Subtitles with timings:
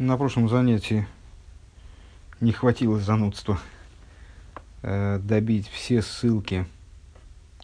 [0.00, 1.06] На прошлом занятии
[2.40, 3.60] не хватило занудства
[4.80, 6.64] э, добить все ссылки,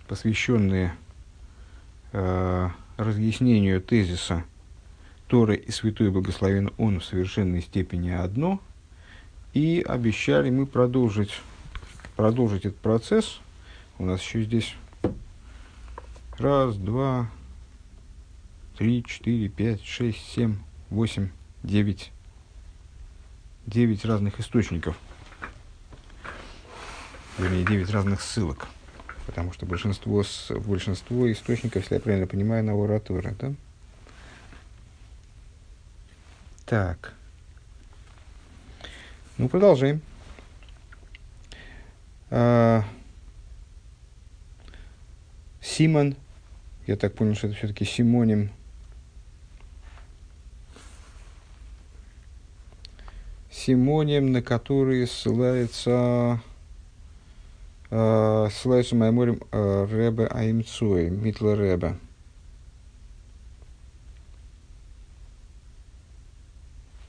[0.06, 0.94] посвященные
[2.12, 2.68] э,
[2.98, 4.44] разъяснению тезиса
[5.28, 8.60] Торы и Святой Благословен Он в совершенной степени одно.
[9.54, 11.40] И обещали мы продолжить,
[12.16, 13.38] продолжить этот процесс.
[13.98, 14.74] У нас еще здесь
[16.36, 17.30] раз, два,
[18.76, 20.58] три, четыре, пять, шесть, семь,
[20.90, 21.30] восемь,
[21.62, 22.12] девять
[23.66, 24.96] 9 разных источников,
[27.38, 28.68] вернее, 9 разных ссылок,
[29.26, 30.24] потому что большинство,
[30.66, 33.52] большинство источников, если я правильно понимаю, на ораторы, да?
[36.64, 37.14] Так.
[39.38, 40.00] Ну, продолжаем.
[42.30, 42.84] А,
[45.60, 46.16] Симон,
[46.86, 48.50] я так понял, что это все-таки симоним
[53.66, 56.40] симонием, на которые ссылается,
[57.90, 61.96] э, ссылается Майморим э, Ребе Аимцуэ, Митла Ребе.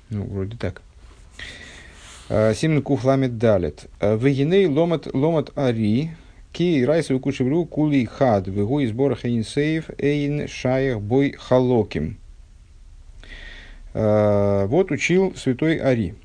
[0.09, 0.82] Ну, вроде так.
[2.30, 3.86] Э, Симон Кухламет Далит.
[4.00, 6.12] Э, Вегиней ломат, ломат ари,
[6.54, 12.17] ки райса выкушевру кули хад, вегу из бора хейнсеев эйн шаях бой халоким.
[13.94, 16.16] Э, вот учил святой Ари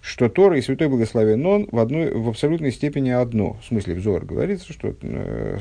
[0.00, 3.58] что Тора и Святой Благословен Он в, одной, в абсолютной степени одно.
[3.62, 5.58] В смысле, взор говорится, что э,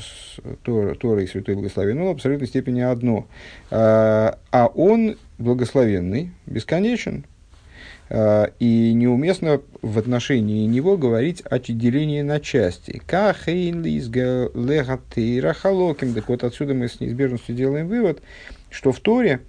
[0.63, 3.27] Тора, Тора и Святой Благословен Он в абсолютной степени одно.
[3.69, 7.25] Э, а Он благословенный, бесконечен.
[8.09, 13.01] Э, и неуместно в отношении него говорить о делении на части.
[16.13, 18.21] Так вот отсюда мы с неизбежностью делаем вывод,
[18.69, 19.41] что в Торе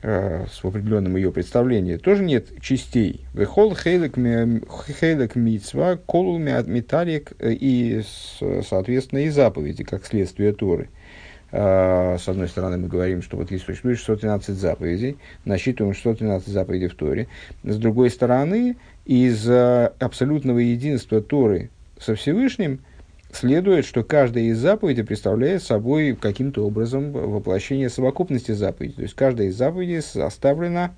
[0.00, 3.26] Э, с определенным ее представлением, тоже нет частей.
[3.34, 4.16] Вехол хейлек
[5.34, 8.02] митцва, колул металик э, и,
[8.68, 10.88] соответственно, и заповеди, как следствие Торы.
[11.50, 16.86] Э, с одной стороны, мы говорим, что вот есть существует 613 заповедей, насчитываем 613 заповедей
[16.86, 17.26] в Торе.
[17.64, 22.78] С другой стороны, из абсолютного единства Торы со Всевышним–
[23.32, 28.96] следует, что каждая из заповедей представляет собой каким-то образом воплощение совокупности заповедей.
[28.96, 30.92] То есть каждая из заповедей составлена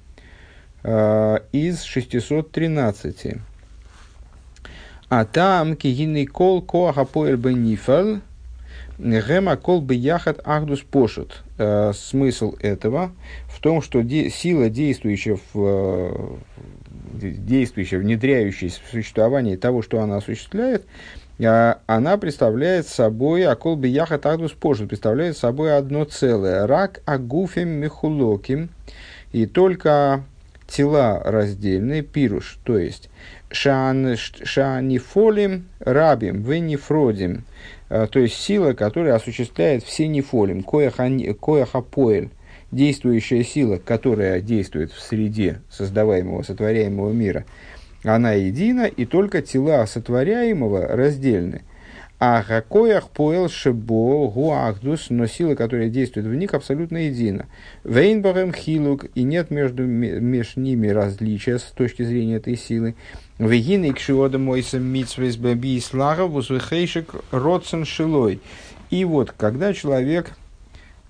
[0.83, 3.37] э, из 613.
[5.09, 8.21] А там кигинный кол коаха поэль бенифал
[9.01, 11.43] гема кол бияхат ахдус пошут.
[11.59, 13.13] Э, смысл этого
[13.49, 16.39] в том, что де, сила, действующая в,
[17.15, 20.87] действующая, внедряющаяся в существование того, что она осуществляет,
[21.47, 26.67] она представляет собой, акол бы яха тагдус позже, представляет собой одно целое.
[26.67, 28.69] Рак агуфем мехулоким,
[29.33, 30.25] и только
[30.69, 33.09] тела раздельные, пируш, то есть
[34.43, 37.45] шанифолим рабим, венифродим,
[37.89, 42.29] а, то есть сила, которая осуществляет все нефолим, кояхапоэль,
[42.71, 47.47] действующая сила, которая действует в среде создаваемого, сотворяемого мира–
[48.03, 51.63] она едина, и только тела сотворяемого раздельны.
[52.23, 57.47] А хакоях поэл шебо гуахдус, но сила, которая действует в них, абсолютно едина.
[57.83, 62.95] Вейнбарем хилук, и нет между, между ними различия с точки зрения этой силы.
[63.39, 68.43] Вегин и кшиода мойсам митсвейс баби слагов узвехейшик родсен шилой.
[68.91, 70.33] И вот, когда человек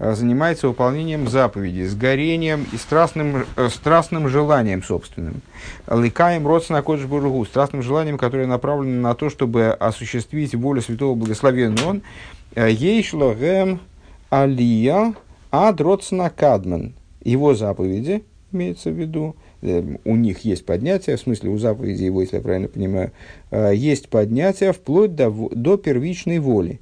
[0.00, 5.42] занимается выполнением заповедей, горением и страстным, э, страстным желанием собственным.
[5.86, 11.90] Ликаем родственно кодж бургу, страстным желанием, которое направлено на то, чтобы осуществить волю святого благословенного
[11.90, 12.02] он.
[12.54, 13.80] Э, Ейшло гэм
[14.30, 15.14] алия
[15.52, 16.94] ад родственно кадман.
[17.22, 22.36] Его заповеди, имеется в виду, у них есть поднятие, в смысле у заповеди его, если
[22.36, 23.12] я правильно понимаю,
[23.74, 26.80] есть поднятие вплоть до, до первичной воли.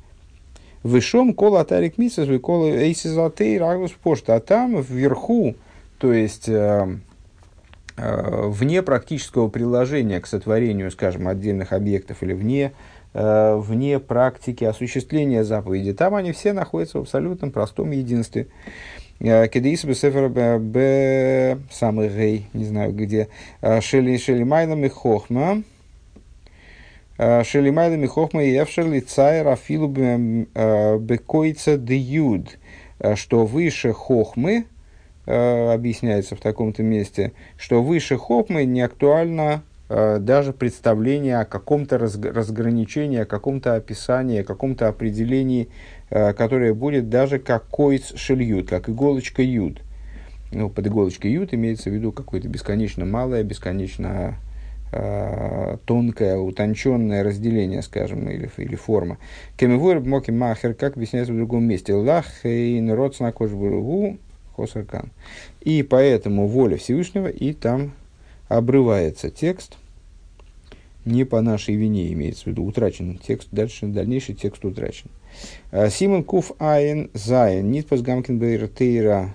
[0.83, 4.37] Вышом кола атарик мисас, кола эйсизатей рагус пошта.
[4.37, 5.57] А там вверху,
[5.99, 6.87] то есть э,
[7.97, 12.73] э, вне практического приложения к сотворению, скажем, отдельных объектов или вне,
[13.13, 18.47] э, вне практики осуществления заповеди, там они все находятся в абсолютном простом единстве.
[19.19, 20.29] Кедеис бесефер
[20.61, 23.27] б самый гей, не знаю где,
[23.81, 25.65] шели шели майлами хохма,
[27.19, 32.59] Шелимайда Михохма и Эвшерли Цайр Афилу э, Бекойца Дьюд,
[33.01, 34.67] э, что выше Хохмы,
[35.27, 43.21] э, объясняется в таком-то месте, что выше Хохмы не актуально даже представление о каком-то разграничении,
[43.21, 45.71] о каком-то описании, о каком-то определении,
[46.11, 49.81] которое будет даже как койц шельют, как иголочка юд.
[50.53, 54.48] ну, под иголочкой ют имеется в виду какое-то бесконечно малое, бесконечно э,
[54.91, 59.19] тонкое, утонченное разделение, скажем, или, или форма.
[59.57, 61.93] Кемивуэр моки махер, как объясняется в другом месте.
[61.93, 64.19] Лах и народ снакош бургу
[64.57, 65.11] хосаркан.
[65.61, 67.93] И поэтому воля Всевышнего, и там
[68.49, 69.77] обрывается текст,
[71.05, 75.11] не по нашей вине имеется в виду, утрачен текст, дальше, дальнейший текст утрачен.
[75.71, 79.35] Э, Симон Куф Айн Зайн, Нит Пасгамкин Бейртейра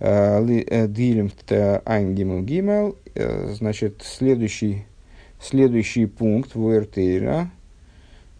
[0.00, 1.52] Дилемт
[1.84, 4.86] Ангимл Гимел, значит, следующий,
[5.40, 7.50] следующий пункт Вуэртейра,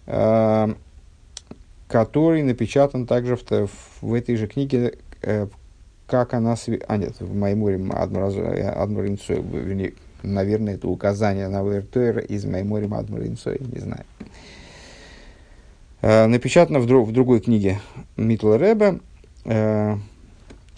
[0.07, 0.75] э,
[1.89, 3.43] который напечатан также в,
[4.01, 5.49] в этой же книге, э,
[6.07, 6.57] как она...
[6.89, 13.81] А нет, в Майморе Адмуринцой, вернее, наверное, это указание на Вуэртейра из Майморе Адмуринцой, не
[13.81, 14.05] знаю.
[16.03, 17.81] Э, напечатано в, друг, в другой книге
[18.17, 19.01] Митла Рэбе,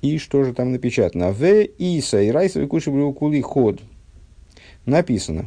[0.02, 1.30] и что же там напечатано?
[1.30, 3.80] В Иса и Райсовый куши кули ход.
[4.84, 5.46] Написано.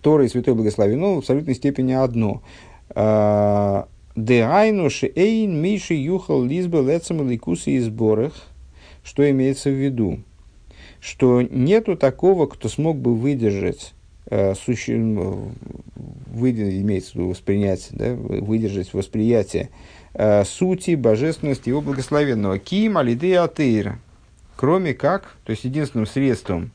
[0.00, 2.42] Тора и Святой Благословен в абсолютной степени одно.
[2.90, 8.32] А, Де айнуши эйн миши юхал лизбе лецем ликуси и сборах.
[9.04, 10.20] Что имеется в виду?
[11.00, 13.94] Что нету такого, кто смог бы выдержать
[14.26, 14.98] э, суще...
[16.26, 19.70] выдержать, имеется в виду воспринять, да, выдержать восприятие
[20.44, 22.58] сути, божественности его благословенного.
[22.58, 23.98] Ким алиды атеира.
[24.56, 26.70] Кроме как, то есть единственным средством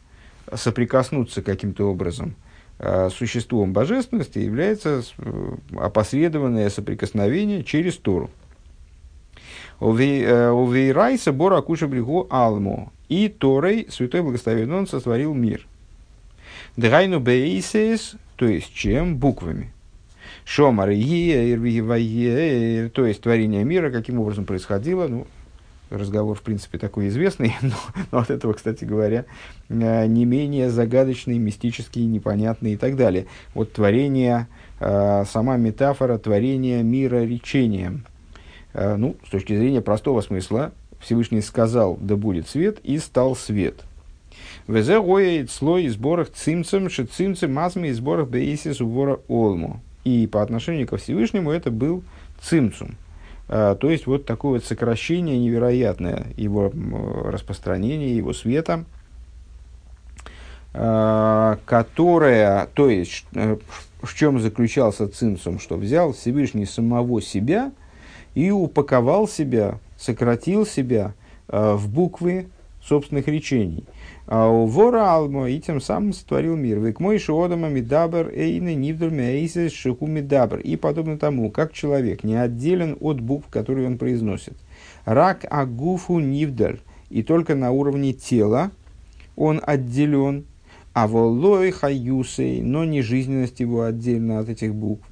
[0.51, 2.35] соприкоснуться каким-то образом
[2.79, 8.29] э, существом божественности является э, опосредованное соприкосновение через Тору.
[9.79, 12.91] Увейрайса бора куша брегу алму.
[13.09, 15.67] И Торой, святой благословенный, он сотворил мир.
[16.77, 19.17] Драйну бейсес, то есть чем?
[19.17, 19.74] Буквами.
[20.45, 25.27] Шомар и то есть творение мира, каким образом происходило, ну,
[25.89, 27.73] разговор, в принципе, такой известный, но,
[28.11, 29.25] но от этого, кстати говоря,
[29.69, 33.25] э, не менее загадочный, мистический, непонятный и так далее.
[33.53, 34.47] Вот творение,
[34.79, 38.05] э, сама метафора творения мира речением.
[38.73, 43.83] Э, ну, с точки зрения простого смысла, Всевышний сказал, да будет свет, и стал свет.
[44.67, 49.81] Везе гоет слой сборах цимцем, шицимцем, мазми сборах бейсис убора олму.
[50.05, 52.03] И по отношению ко Всевышнему это был
[52.41, 52.95] цимцум.
[53.47, 56.71] А, то есть вот такое вот сокращение невероятное его
[57.25, 58.85] распространения, его света,
[60.73, 63.57] а, которое, то есть э,
[64.01, 67.71] в чем заключался цимцум, что взял Всевышний самого себя
[68.33, 71.13] и упаковал себя, сократил себя
[71.47, 72.47] а, в буквы
[72.83, 73.85] собственных речений.
[74.27, 76.79] А вора алмо и тем самым сотворил мир.
[76.79, 80.59] Век мой шиодама мидабр эйны нивдур мейсис шиху мидабр.
[80.59, 84.57] И подобно тому, как человек не отделен от букв, которые он произносит.
[85.05, 86.79] Рак агуфу нивдар.
[87.09, 88.71] И только на уровне тела
[89.35, 90.45] он отделен.
[90.93, 95.05] А волой хаюсей, но не жизненность его отдельно от этих букв.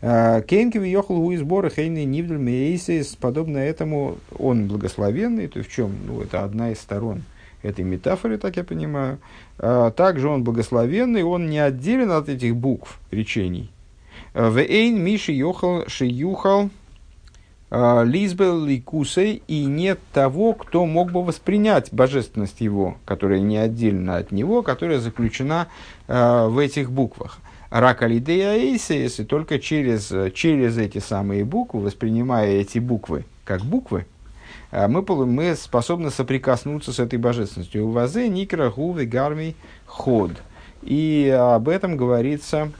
[0.00, 5.92] А, Кейнки въехал у сбора хейны нивдаль мейсис, подобно этому он благословенный, то в чем?
[6.06, 7.22] Ну, это одна из сторон
[7.64, 9.18] этой метафоры, так я понимаю.
[9.58, 13.70] А, также он благословенный, он не отделен от этих букв речений.
[14.34, 16.70] А, Вейн Миши Йохал Шиюхал
[17.70, 24.16] а, Лизбел Ликусей, и нет того, кто мог бы воспринять божественность его, которая не отдельно
[24.16, 25.68] от него, которая заключена
[26.06, 27.38] в этих буквах.
[27.70, 34.06] Ракалидея если только через, через эти самые буквы, воспринимая эти буквы как буквы,
[34.88, 37.86] мы, мы способны соприкоснуться с этой божественностью.
[37.86, 39.54] У вазе никра гувы гарми
[39.86, 40.32] ход.
[40.82, 42.72] И об этом говорится,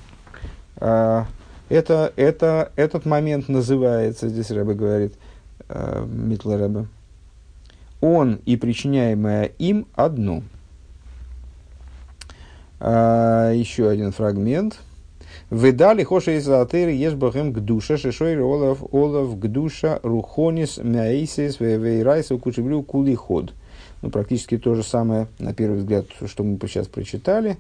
[0.77, 1.27] а,
[1.69, 5.15] это, это, этот момент называется, здесь Рэбе говорит,
[5.69, 6.87] а, Митла Рэбе,
[8.01, 10.43] он и причиняемое им одно.
[12.81, 14.79] Еще один фрагмент–
[15.51, 21.61] Выдали хоша из атыры ешь бахем к душе, шишой олов олов к душа рухонис мяисис
[21.61, 23.53] вейрайса кучеблю кули ход.
[24.03, 27.59] Ну, практически то же самое, на первый взгляд, что мы сейчас прочитали,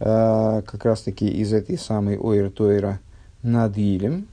[0.00, 3.00] э, как раз таки из этой самой Ойр Тойра
[3.42, 4.26] над Илем.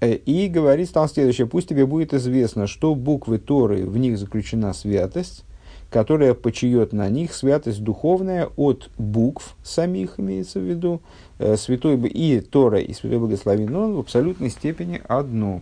[0.00, 1.46] И говорит стал следующее.
[1.46, 5.44] Пусть тебе будет известно, что буквы Торы, в них заключена святость,
[5.92, 11.02] которая почает на них святость духовная от букв самих, имеется в виду,
[11.38, 15.60] э, святой и Тора, и святой благословен, он в абсолютной степени одно.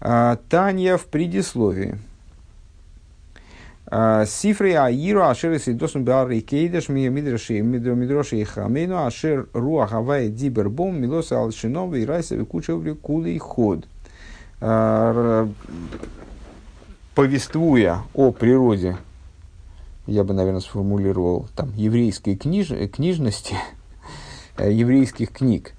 [0.00, 1.98] А, Таня в предисловии.
[3.86, 11.40] А, Сифрей Аиру Ашер Сидосум Беарри Кейдеш Мидроши Мидроши Хамейну Ашер Руах Авай Дибербом Милоса
[11.40, 13.86] Алшинова и Райса Викуча Кулей Ход.
[17.20, 18.96] Э, повествуя о природе,
[20.06, 23.54] я бы, наверное, сформулировал, там, еврейской книж, книжности,
[24.56, 25.72] э, еврейских книг.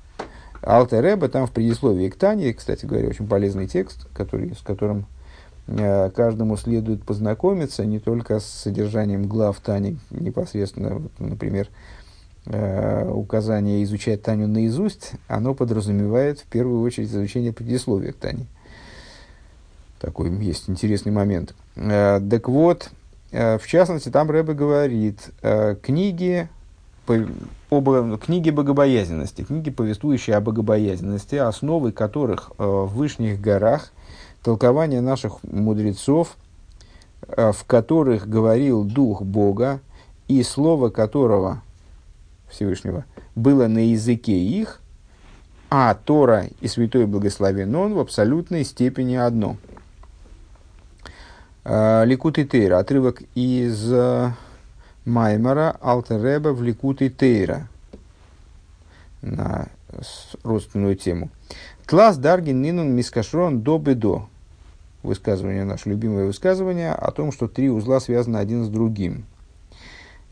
[0.62, 5.06] Алтереба там в предисловии к Тане, кстати говоря, очень полезный текст, который, с которым
[5.68, 11.68] э, каждому следует познакомиться не только с содержанием глав Тани непосредственно, вот, например,
[12.46, 18.46] э, указание изучать Таню наизусть, оно подразумевает в первую очередь изучение предисловия к Тане.
[20.02, 21.54] Такой есть интересный момент.
[21.76, 22.90] Э, так вот,
[23.32, 26.50] э, в частности, там Рэбе говорит, э, книги,
[27.06, 27.18] по,
[27.70, 33.92] об, книги богобоязненности, книги, повествующие о богобоязненности, основы которых в Вышних горах,
[34.44, 36.36] толкование наших мудрецов,
[37.28, 39.82] в которых говорил Дух Бога,
[40.28, 41.62] и слово которого,
[42.50, 43.06] Всевышнего,
[43.36, 44.80] было на языке их,
[45.70, 49.58] а Тора и Святой Благословен Он в абсолютной степени одно–
[51.64, 52.80] Ликут и Тейра.
[52.80, 54.32] Отрывок из э,
[55.06, 57.68] Маймара Алтереба в Ликут и Тейра.
[59.22, 59.68] На
[60.44, 61.30] родственную тему.
[61.86, 64.24] Тлас Даргин Нинун Мискашрон до бедо.
[65.04, 69.26] Высказывание, наше любимое высказывание о том, что три узла связаны один с другим.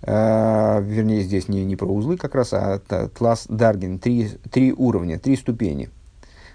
[0.02, 2.80] Uh, вернее, здесь не, не про узлы как раз, а
[3.14, 5.90] класс Даргин, три, три уровня, три ступени,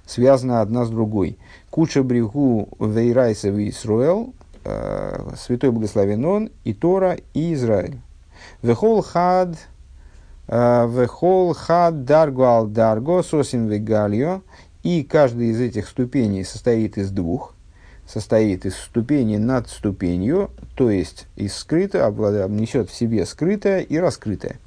[0.06, 1.36] связаны одна с другой.
[1.68, 4.43] Куча брегу вейрайса в Исруэл, э,
[5.36, 7.98] Святой Благословен Он, и Тора, и Израиль.
[8.62, 9.56] Вехол хад,
[10.48, 14.42] э, вехол хад дарго дарго, сосин вегальо,
[14.82, 17.54] и каждый из этих ступеней состоит из двух,
[18.06, 24.58] состоит из ступени над ступенью, то есть из скрытого, несет в себе скрытое и раскрытое.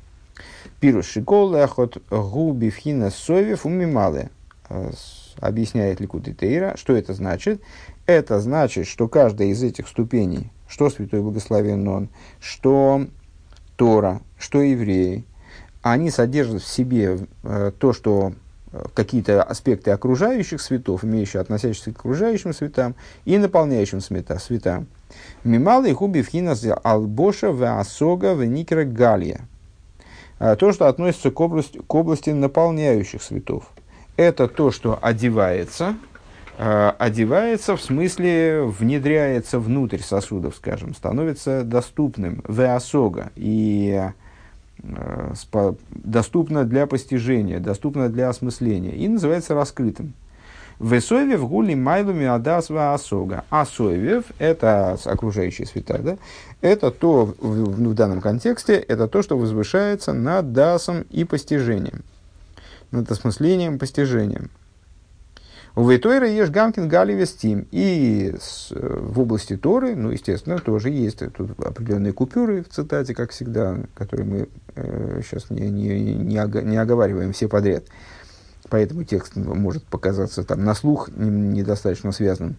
[0.80, 2.72] Пируш шикол лехот губи
[3.10, 4.30] совев умимале.
[4.70, 4.92] Э,
[5.40, 7.62] объясняет Ликут Тейра, что это значит.
[8.08, 12.10] Это значит, что каждая из этих ступеней, что Святой Благословен Он,
[12.40, 13.06] что
[13.76, 15.26] Тора, что евреи,
[15.82, 18.32] они содержат в себе э, то, что
[18.72, 22.96] э, какие-то аспекты окружающих светов, имеющие относящиеся к окружающим светам
[23.26, 24.88] и наполняющим света, светам.
[25.44, 26.26] Мималы хуби
[26.84, 29.42] албоша в асога в никера галия.
[30.40, 33.70] Э, то, что относится к области, к области наполняющих светов.
[34.16, 35.98] Это то, что одевается–
[36.58, 44.10] одевается, в смысле внедряется внутрь сосудов, скажем, становится доступным, веосога, и
[44.82, 45.34] э,
[45.92, 50.14] доступно для постижения, доступно для осмысления, и называется раскрытым.
[50.80, 53.46] Весовев гули майлуми адасва асога.
[53.50, 56.18] Асовев– это окружающие света, да?
[56.62, 62.04] Это то, в, в данном контексте, это то, что возвышается над дасом и постижением,
[62.92, 64.50] над осмыслением, постижением.
[65.78, 67.68] У Вейтойра ешь Гамкин Гали Вестим.
[67.70, 73.14] И с, э, в области Торы, ну, естественно, тоже есть тут определенные купюры в цитате,
[73.14, 77.84] как всегда, которые мы э, сейчас не, не, не, не оговариваем все подряд.
[78.70, 82.56] Поэтому текст может показаться там на слух недостаточно связанным.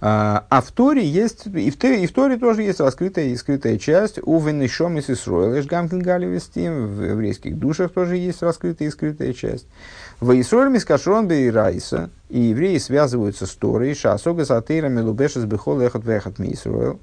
[0.00, 3.36] А, а в Торе есть, и в, Торе, и в Торе тоже есть раскрытая и
[3.36, 4.20] скрытая часть.
[4.22, 9.66] У Венешом и Сисроил, Эшгамкин Галивестим, в еврейских душах тоже есть раскрытая и скрытая часть.
[10.20, 16.40] В Исроль Мискашрон Райса, и евреи связываются с Торой, Шасога Сатейра Мелубешес Бехол Эхот Вехот
[16.40, 16.98] Мисруэл,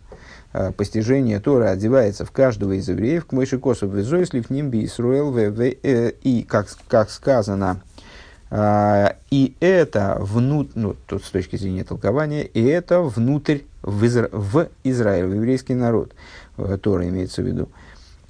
[0.51, 6.11] а, постижение Торы одевается в каждого из евреев, к Мойши Косов Везой, Слифним Бисруэл, э,
[6.23, 7.81] и, как, как сказано,
[8.51, 14.27] а, и это внутрь, ну, тут с точки зрения толкования, и это внутрь в, Изра...
[14.33, 16.11] в Израиль, в еврейский народ,
[16.57, 17.69] э, Тора имеется в виду.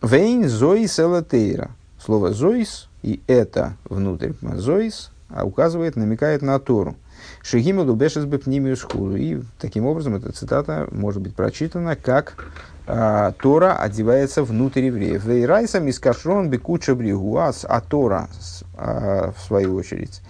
[0.03, 1.71] Вейн зоис элатейра.
[1.99, 6.95] Слово зоис и это внутрь Зоис а указывает, намекает на Тору.
[7.43, 9.15] Шегима лубешес бепнимиус худу.
[9.15, 12.47] И таким образом эта цитата может быть прочитана как
[12.87, 15.23] а, Тора одевается внутрь евреев.
[15.23, 18.29] Вейрайса мискашрон бекуча бригуас, а Тора,
[18.75, 20.21] а, в свою очередь,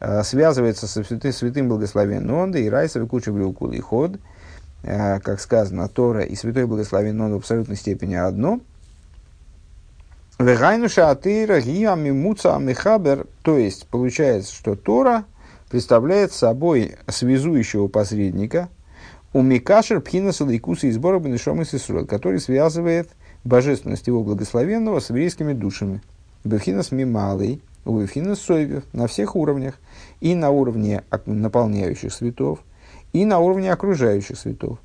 [0.00, 4.18] а, связывается со святым, святым благословенным Онда и Райса бекуча бригукул и ход.
[4.84, 8.60] А, как сказано, Тора и святой благословенный Он в абсолютной степени одно–
[10.40, 15.26] Вегайнуша атыра гиами муца мехабер, то есть получается, что Тора
[15.70, 18.68] представляет собой связующего посредника,
[19.32, 23.10] у Микашер Пхинаса Лейкуса и сбора Бенешом и который связывает
[23.44, 26.02] божественность его благословенного с еврейскими душами.
[26.42, 29.74] Бехинас Мималый, у Бехинас Сойвев на всех уровнях,
[30.20, 32.58] и на уровне наполняющих светов,
[33.12, 34.78] и на уровне окружающих светов.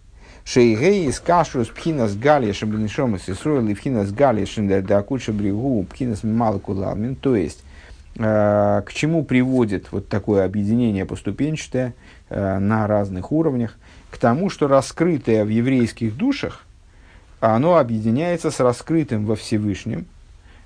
[0.51, 7.15] Шейгей из кашрус пхинас галия шаблинишом из Исруэл и пхинас галия шиндердакуча бригу пхинас малкуламин.
[7.15, 7.63] То есть,
[8.15, 11.93] К чему приводит вот такое объединение поступенчатое
[12.29, 13.77] на разных уровнях?
[14.09, 16.65] К тому, что раскрытое в еврейских душах,
[17.39, 20.07] оно объединяется с раскрытым во Всевышнем,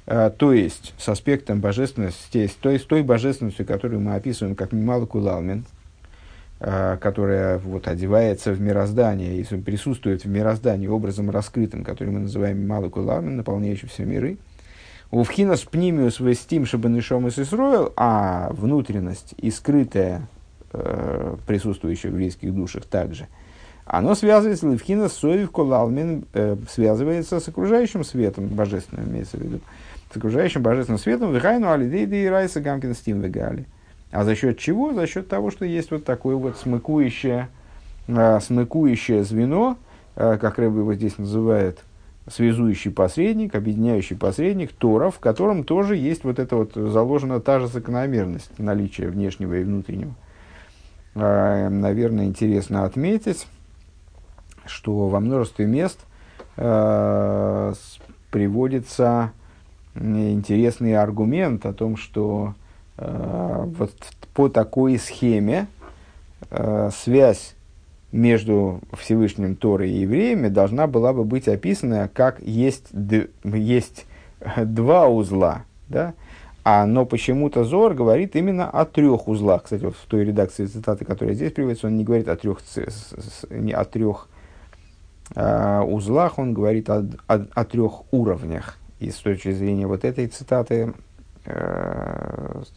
[0.06, 5.73] то есть с аспектом божественности, то есть той божественностью, которую мы описываем как Э,
[6.60, 13.02] которая вот, одевается в мироздание и присутствует в мироздании образом раскрытым, который мы называем Малыку
[13.02, 14.38] Ламин, наполняющий все миры.
[15.12, 20.28] У Вхинас пнимиус вестим, чтобы нишом и сисроил, а внутренность и скрытая,
[20.72, 23.28] э, присутствующая в еврейских душах также,
[23.86, 29.60] оно связывается, Левхина Совив Колалмин э, связывается с окружающим светом, божественным имеется в виду,
[30.12, 33.66] с окружающим божественным светом, Вихайну Алидейда и Райса Гамкин Стим Вегали.
[34.14, 34.94] А за счет чего?
[34.94, 37.50] За счет того, что есть вот такое вот смыкующее,
[38.08, 39.76] э, смыкующее звено,
[40.16, 41.80] э, как Рэб его здесь называет,
[42.28, 47.68] связующий посредник, объединяющий посредник, Тора, в котором тоже есть вот это вот заложена та же
[47.68, 50.14] закономерность наличия внешнего и внутреннего.
[51.16, 53.48] Э, наверное, интересно отметить,
[54.68, 56.00] что во множестве мест
[56.56, 57.72] приводится
[59.96, 62.54] интересный аргумент о том, что
[62.98, 63.94] вот
[64.34, 65.68] по такой схеме
[66.50, 67.56] э, связь
[68.12, 72.88] между Всевышним Торой и евреями должна была бы быть описана как есть,
[73.44, 74.06] есть
[74.58, 76.14] два узла, да?
[76.66, 79.64] А, но почему-то Зор говорит именно о трех узлах.
[79.64, 82.60] Кстати, вот в той редакции цитаты, которая здесь приводится, он не говорит о трех,
[83.50, 84.30] не о трех
[85.36, 88.78] э, узлах, он говорит о, о, о трех уровнях.
[89.02, 91.13] И с точки зрения вот этой цитаты Э,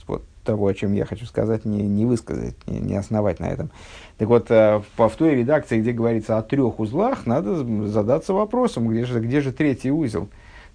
[0.07, 3.71] вот того, о чем я хочу сказать, не, не высказать, не, не основать на этом.
[4.17, 7.57] Так вот, э, в, в той редакции, где говорится о трех узлах, надо
[7.87, 10.29] задаться вопросом, где же, где же третий узел.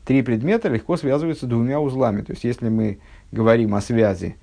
[0.06, 2.22] Три предмета легко связываются двумя узлами.
[2.22, 3.00] То есть, если мы
[3.32, 4.36] говорим о связи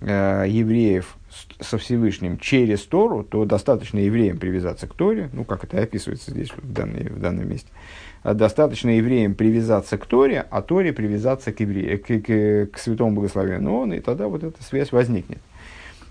[0.00, 1.16] э, евреев
[1.60, 6.50] со Всевышним через Тору, то достаточно евреям привязаться к Торе, ну, как это описывается здесь,
[6.50, 7.68] в, данной, в данном месте.
[8.24, 11.98] Достаточно евреям привязаться к Торе, а Торе привязаться к, евре...
[11.98, 15.38] к, к, к святому благословенному он, и тогда вот эта связь возникнет.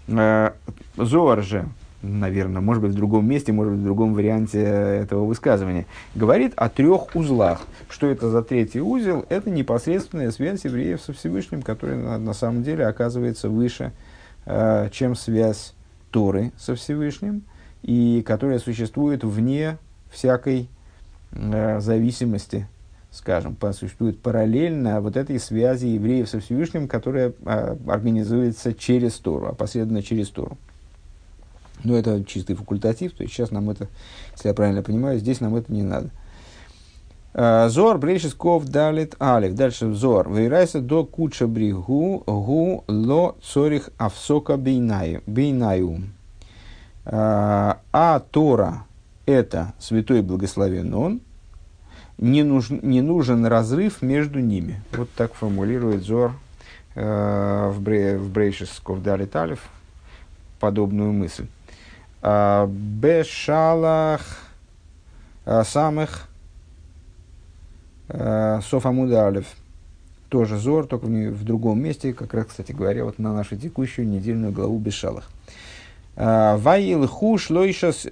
[0.07, 0.51] Э,
[0.95, 1.67] Зоар же,
[2.01, 6.69] наверное, может быть, в другом месте, может быть, в другом варианте этого высказывания, говорит о
[6.69, 7.61] трех узлах.
[7.89, 9.25] Что это за третий узел?
[9.29, 13.91] Это непосредственная связь евреев со Всевышним, которая на, на самом деле оказывается выше,
[14.45, 15.73] э, чем связь
[16.11, 17.43] Торы со Всевышним,
[17.83, 19.77] и которая существует вне
[20.09, 20.76] всякой Э,
[21.31, 22.67] зависимости,
[23.11, 30.01] скажем, существует параллельно вот этой связи евреев со Всевышним, которая а, организуется через Тору, опосредованно
[30.01, 30.57] через Тору.
[31.83, 33.87] Но это чистый факультатив, то есть сейчас нам это,
[34.33, 36.09] если я правильно понимаю, здесь нам это не надо.
[37.39, 39.53] Э, Зор Брейшисков далит алиф.
[39.53, 40.33] Дальше Зор.
[40.33, 45.21] Вейрайса до куча бригу гу ло цорих авсока бейнаю.
[47.05, 48.86] Э, а Тора
[49.27, 51.21] это святой благословен он,
[52.17, 54.81] не, нужен, не нужен разрыв между ними.
[54.93, 56.33] Вот так формулирует Зор
[56.95, 59.59] э, в, Бре, в Брейшис Ковдали Талев
[60.59, 61.45] подобную мысль.
[62.21, 64.21] А, Бешалах
[65.45, 66.27] а, самых
[68.09, 69.45] а, Софамудалев.
[70.29, 74.07] Тоже Зор, только в, в другом месте, как раз, кстати говоря, вот на нашу текущую
[74.07, 75.29] недельную главу Бешалах.
[76.17, 78.07] Ваил ху шлойшас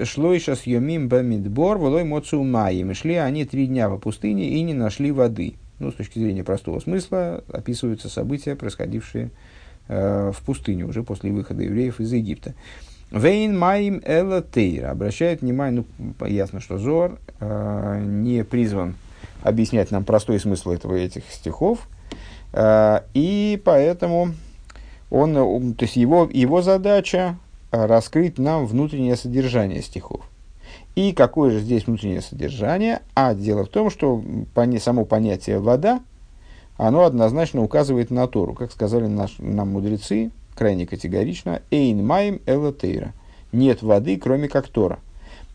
[0.68, 2.94] йомим бамидбор, волой моцу маим.
[2.94, 5.56] Шли они три дня по пустыне и не нашли воды.
[5.80, 9.32] Ну, с точки зрения простого смысла, описываются события, происходившие
[9.88, 12.54] э, в пустыне уже после выхода евреев из Египта.
[13.12, 14.92] Вейн маим эла тейра.
[14.92, 18.96] Обращает внимание, ну, ясно, что Зор э, не призван
[19.42, 21.88] объяснять нам простой смысл этого, этих стихов.
[22.54, 24.34] Э, и поэтому
[25.10, 27.38] он, то есть его, его задача
[27.88, 30.22] раскрыть нам внутреннее содержание стихов.
[30.96, 33.02] И какое же здесь внутреннее содержание?
[33.16, 34.24] А дело в том, что
[34.80, 36.02] само понятие «вода»,
[36.78, 38.54] оно однозначно указывает на Тору.
[38.54, 43.14] Как сказали наш, нам мудрецы, крайне категорично, «эйн маем элотейра»–
[43.52, 45.00] «нет воды, кроме как Тора».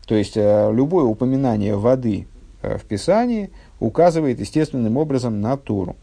[0.06, 2.26] То есть, э, любое упоминание воды
[2.62, 5.96] э, в Писании указывает естественным образом на Тору.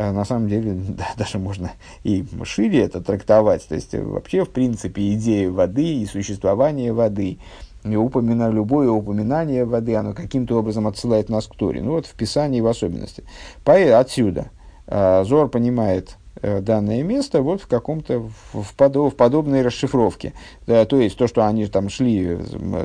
[0.00, 1.72] Э, на самом деле да, даже можно
[2.04, 3.68] и шире это трактовать.
[3.68, 7.38] То есть вообще, в принципе, идея воды и существование воды,
[7.84, 11.82] и упомина, любое упоминание воды, оно каким-то образом отсылает нас к Торе.
[11.82, 13.24] Ну вот в Писании в особенности.
[13.62, 14.50] Поэтому отсюда
[14.86, 18.20] э, Зор понимает Э, данное место вот в каком-то
[18.52, 20.32] в, подо, в подобной расшифровке.
[20.66, 22.38] Да, то есть то, что они там шли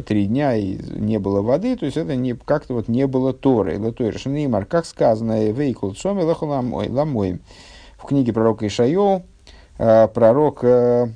[0.05, 3.75] три дня и не было воды, то есть это не, как-то вот не было Торы.
[3.75, 7.39] Или Торы Шнеймар, как сказано, вейкул цоми ламоем.
[7.97, 9.21] в книге пророка Ишайо
[9.77, 11.07] э, пророк э,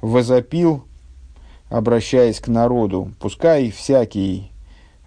[0.00, 0.84] возопил,
[1.68, 4.52] обращаясь к народу, пускай всякий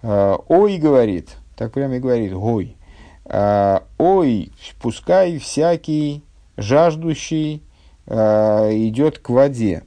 [0.02, 2.76] э, «Ой», говорит, так прямо и говорит, «Ой»,
[3.24, 6.24] э, «Ой, пускай всякий
[6.58, 7.62] жаждущий
[8.06, 8.16] э,
[8.88, 9.84] идет к воде».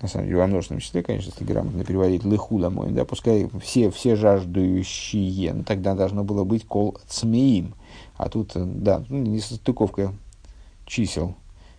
[0.00, 3.90] На самом деле, во множественном числе, конечно, если грамотно переводить «лыху домой», да, пускай все,
[3.90, 7.74] все жаждущие, ну, тогда должно было быть «кол цмеим»,
[8.16, 10.12] а тут, да, ну, не состыковка
[10.84, 11.34] чисел,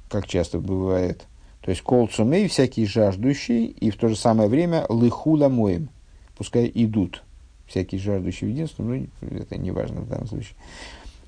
[0.09, 1.25] как часто бывает.
[1.61, 5.89] То есть кол цумей, всякие жаждущие, и в то же самое время лыхула моем,
[6.37, 7.23] пускай идут
[7.67, 10.55] всякие жаждущие в единство, ну, это не важно в данном случае.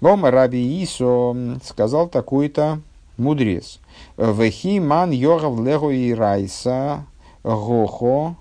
[0.01, 2.79] Бома Раби Исо сказал такой-то
[3.17, 3.79] мудрец.
[4.17, 7.05] Вехи ман йогав лего и райса
[7.43, 8.35] гохо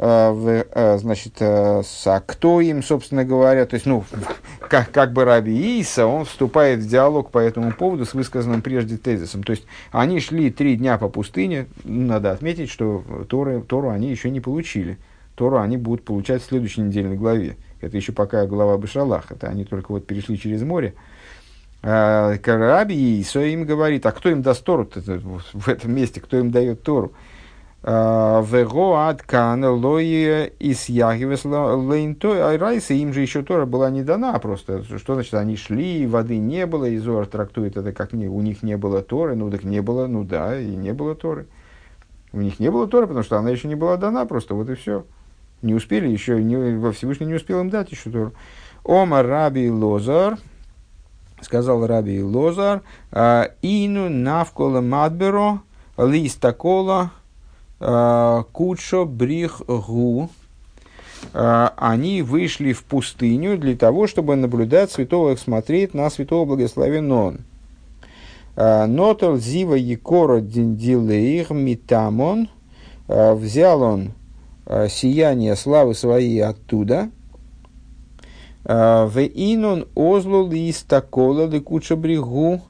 [0.00, 4.04] Э, э, значит, а кто им, собственно говоря, то есть, ну,
[4.60, 8.96] как, как бы Раби Иса, он вступает в диалог по этому поводу с высказанным прежде
[8.96, 9.42] тезисом.
[9.42, 14.30] То есть, они шли три дня по пустыне, надо отметить, что Торы, Тору они еще
[14.30, 14.98] не получили.
[15.34, 17.56] Тору они будут получать в следующей недельной главе.
[17.80, 20.94] Это еще пока глава Башалах, это они только вот перешли через море.
[21.82, 24.88] Раби Иса им говорит, а кто им даст Тору
[25.52, 27.12] в этом месте, кто им дает Тору?
[27.80, 34.82] Вего аткан лое из ягивес лейнтой райса, им же еще Тора была не дана просто.
[34.98, 38.64] Что значит, они шли, воды не было, и Зор трактует это как не, у них
[38.64, 41.46] не было Торы, ну так не было, ну да, и не было Торы.
[42.32, 44.74] У них не было Торы, потому что она еще не была дана, просто вот и
[44.74, 45.04] все.
[45.62, 48.32] Не успели еще, не, во Всевышний не успел им дать еще Тору.
[48.84, 50.38] Ома Раби Лозар,
[51.40, 55.60] сказал Раби Лозар, ину навкола мадберо
[55.98, 57.10] листа кола
[57.80, 60.30] Э, Кучо Брих Гу,
[61.32, 67.38] э, они вышли в пустыню для того, чтобы наблюдать святого, смотреть на святого благословен
[68.56, 72.48] э, Нотал Зива Якора Диндилеих Митамон,
[73.06, 74.12] взял он
[74.88, 77.10] сияние славы своей оттуда,
[78.64, 82.60] в инон озлу листакола лекуча бригу,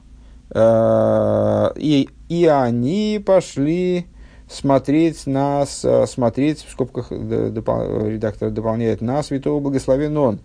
[0.55, 4.05] и, и они пошли
[4.49, 10.39] смотреть на, смотреть, в скобках допол, редактор дополняет, на святого благословен он.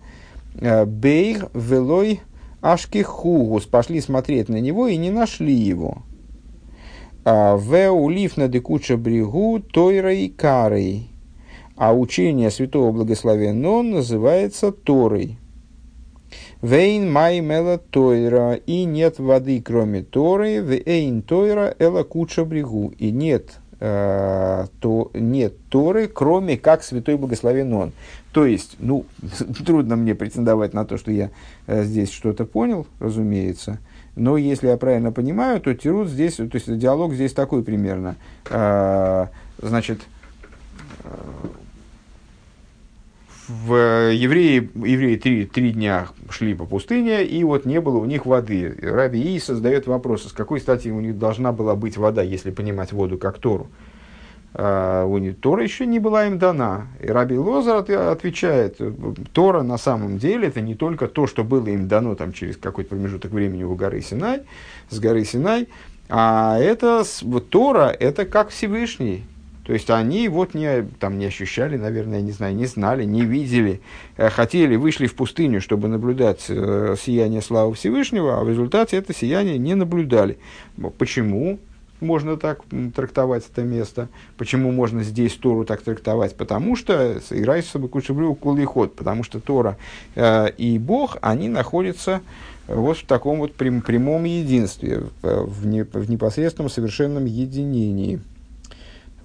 [0.59, 2.21] Э, Бейр велой
[2.61, 3.65] ашкихугус.
[3.65, 6.03] Пошли смотреть на него и не нашли его.
[7.23, 11.09] «А, в улив на декуча бригу тойрой карой.
[11.75, 15.37] А учение святого благословен он называется Торой.
[16.61, 23.11] Вейн май мела тойра, и нет воды, кроме Торы, вейн тойра эла куча бригу, и
[23.11, 27.91] нет Э, то нет Торы, кроме как святой благословен он.
[28.31, 29.05] То есть, ну,
[29.65, 31.29] трудно мне претендовать на то, что я
[31.67, 33.79] э, здесь что-то понял, разумеется,
[34.15, 38.15] но если я правильно понимаю, то Тирут здесь, то есть диалог здесь такой примерно.
[38.49, 39.27] Э,
[39.61, 39.99] значит,
[43.47, 48.25] в евреи, евреи три, три дня шли по пустыне, и вот не было у них
[48.25, 48.75] воды.
[48.81, 52.91] Раби И создает вопрос, с какой стати у них должна была быть вода, если понимать
[52.91, 53.67] воду как Тору.
[54.57, 56.87] А, у них Тора еще не была им дана.
[57.01, 58.79] И Раби Лозар отвечает,
[59.33, 62.91] Тора на самом деле это не только то, что было им дано там, через какой-то
[62.91, 64.43] промежуток времени у горы Синай,
[64.89, 65.67] с горы Синай,
[66.07, 69.25] а это вот, Тора это как Всевышний,
[69.65, 73.81] то есть они вот не, там, не ощущали, наверное, не знаю, не знали, не видели,
[74.15, 79.13] э, хотели, вышли в пустыню, чтобы наблюдать э, сияние славы Всевышнего, а в результате это
[79.13, 80.37] сияние не наблюдали.
[80.97, 81.59] Почему?
[82.01, 82.59] можно так
[82.93, 84.09] трактовать это место.
[84.37, 86.35] Почему можно здесь Тору так трактовать?
[86.35, 89.77] Потому что играй с собой кушебрю ход, потому что Тора
[90.13, 92.21] э, и Бог, они находятся
[92.67, 98.19] вот в таком вот прям, прямом единстве, в, не, в непосредственном совершенном единении.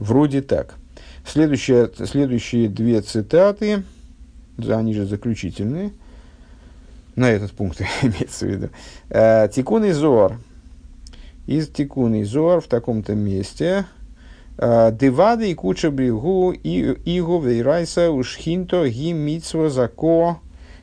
[0.01, 0.75] Вроде так.
[1.27, 3.85] Следующие, следующие две цитаты,
[4.67, 5.93] они же заключительные,
[7.15, 8.71] на этот пункт имеется в виду.
[9.11, 10.41] Э, Тикун и Зор.
[11.47, 13.85] Из Тикун и Зор в таком-то месте.
[14.57, 20.41] Э, Девады и куча бригу игу вейрайса ушхинто ги митсва зако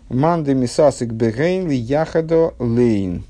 [0.10, 3.23] манды мисасик бегейн яхадо лейн.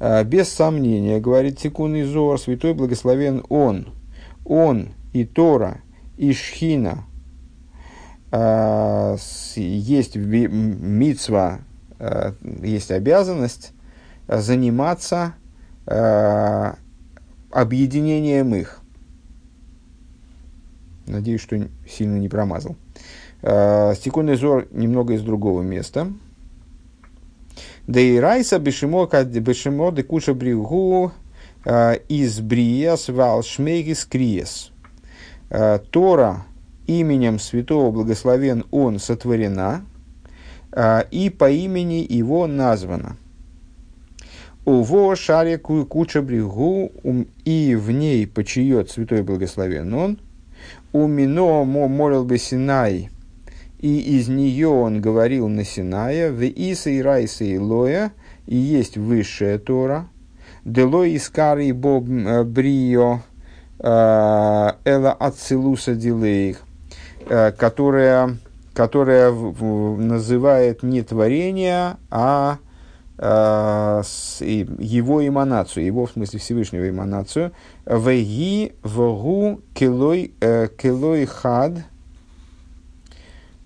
[0.00, 3.92] А, без сомнения, говорит Тикун Изор, святой благословен он,
[4.44, 5.80] он и Тора,
[6.16, 7.04] и Шхина,
[8.30, 9.16] а,
[9.56, 11.60] есть мицва,
[11.98, 13.72] а, есть обязанность
[14.28, 15.34] заниматься
[17.50, 18.80] объединением их.
[21.06, 22.76] Надеюсь, что сильно не промазал.
[23.40, 26.12] Стекунный зор немного из другого места–
[27.88, 29.08] Да и райса бешимо
[29.40, 31.10] бешимо де куша бригу
[32.08, 34.72] из бриес валшмейгис криес.
[35.90, 36.44] Тора
[36.86, 39.86] именем святого благословен он сотворена,
[41.10, 43.16] и по имени его названа.
[44.66, 46.92] Уво шаре куча брегу,
[47.46, 50.18] и в ней почиет святой благословен он.
[50.92, 53.08] У мино молил бы Синай,
[53.78, 58.12] и из нее он говорил на Синая, в Иса и Райса и Лоя,
[58.46, 60.08] и есть высшая Тора.
[60.64, 63.20] Дело искари боб э, брио
[63.78, 66.60] э, эла ацилуса дилейх,
[67.28, 68.36] э, которая,
[68.74, 72.58] которая называет не творение, а
[73.20, 77.50] его эманацию, его в смысле Всевышнего эманацию,
[77.84, 81.78] веги вгу килой, э, килой хад,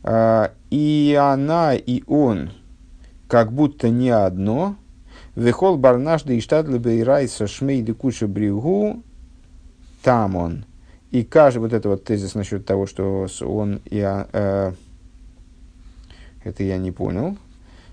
[0.05, 2.51] и она, и он,
[3.29, 4.77] как будто не одно,
[5.37, 9.03] вехол барнажды и штадлы бейрайса шмейды куча бригу,
[10.03, 10.65] там он.
[11.11, 14.73] И каждый, вот это вот тезис насчет того, что он, я, э,
[16.45, 17.37] это я не понял,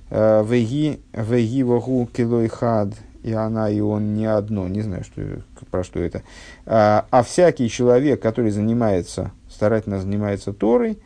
[0.10, 5.22] Веги, веги вогу килой хад, и она, и он не одно, не знаю, что,
[5.70, 6.24] про что это.
[6.66, 10.98] А, а всякий человек, который занимается, старательно занимается Торой,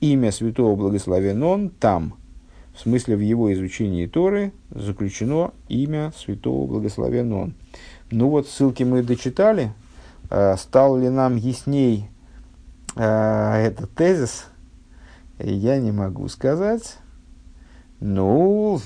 [0.00, 2.14] имя святого благословен он там.
[2.74, 7.54] В смысле, в его изучении Торы заключено имя святого благословен он.
[8.10, 9.72] Ну вот, ссылки мы дочитали.
[10.30, 12.08] А, стал ли нам ясней
[12.96, 14.46] а, этот тезис?
[15.38, 16.98] Я не могу сказать.
[18.00, 18.80] Ну,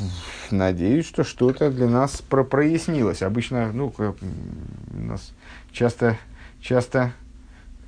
[0.51, 3.23] надеюсь, что что-то для нас про прояснилось.
[3.23, 5.33] Обычно, ну, у нас
[5.71, 6.19] часто,
[6.61, 7.13] часто,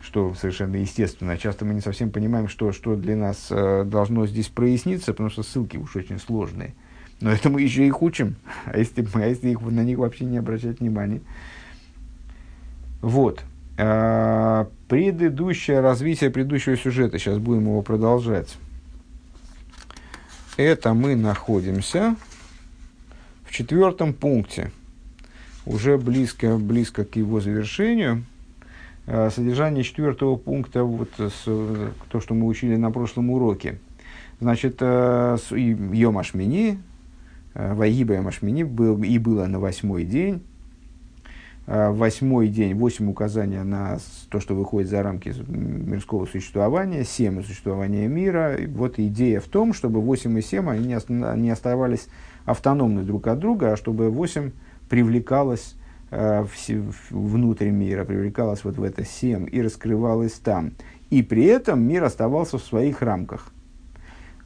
[0.07, 4.49] что совершенно естественно, часто мы не совсем понимаем, что, что для нас э, должно здесь
[4.49, 6.75] проясниться, потому что ссылки уж очень сложные.
[7.21, 10.39] Но это мы еще их учим, а если, а если их, на них вообще не
[10.39, 11.21] обращать внимания.
[13.03, 13.43] Вот.
[13.77, 18.57] Э, предыдущее развитие предыдущего сюжета, сейчас будем его продолжать
[20.57, 22.17] это мы находимся
[23.45, 24.73] в четвертом пункте,
[25.65, 28.25] уже близко, близко к его завершению.
[29.07, 33.79] А, содержание четвертого пункта, вот с, то, что мы учили на прошлом уроке.
[34.41, 36.79] Значит, э, Йом Ашмини,
[37.55, 40.43] э, Ваиба Йом Ашмини был, и было на восьмой день,
[41.69, 43.99] Э, восьмой день, восемь указания на
[44.31, 48.57] то, что выходит за рамки мирского существования, семь существования мира.
[48.69, 52.07] Вот идея в том, чтобы восемь и семь они не оставались
[52.45, 54.53] автономны друг от друга, а чтобы восемь
[54.89, 60.73] привлекалось э, внутрь мира, привлекалось вот в это семь и раскрывалось там.
[61.11, 63.53] И при этом мир оставался в своих рамках.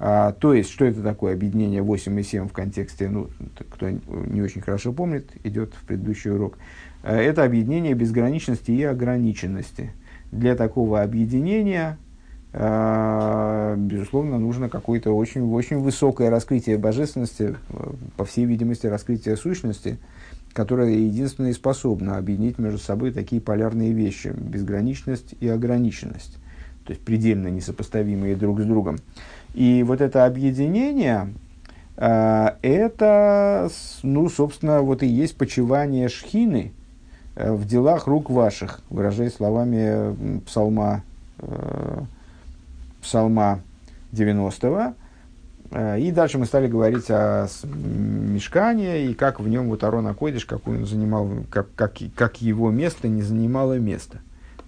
[0.02, 3.28] А, то есть, что это такое объединение 8 и 7 в контексте, ну,
[3.68, 6.56] кто не очень хорошо помнит, идет в предыдущий урок.
[7.02, 9.92] Э, это объединение безграничности и ограниченности.
[10.32, 11.98] Для такого объединения,
[12.54, 19.98] э, безусловно, нужно какое-то очень, очень высокое раскрытие божественности, э, по всей видимости, раскрытие сущности,
[20.52, 26.36] которое единственное и способно объединить между собой такие полярные вещи– безграничность и ограниченность,
[26.84, 28.98] то есть предельно несопоставимые друг с другом.
[29.54, 31.32] И вот это объединение,
[31.96, 33.68] это,
[34.02, 36.72] ну, собственно, вот и есть почивание шхины–
[37.40, 41.02] Э, в делах рук ваших, выражаясь словами псалма,
[41.38, 42.02] э,
[43.02, 43.60] псалма
[44.12, 44.94] 90-го.
[45.70, 50.44] Э, и дальше мы стали говорить о мешкане и как в нем вот Арон Акодиш,
[50.44, 54.18] как он занимал, как, как, как его место не занимало место.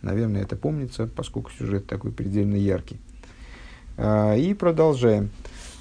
[0.03, 2.99] Наверное, это помнится, поскольку сюжет такой предельно яркий.
[3.99, 5.31] И продолжаем.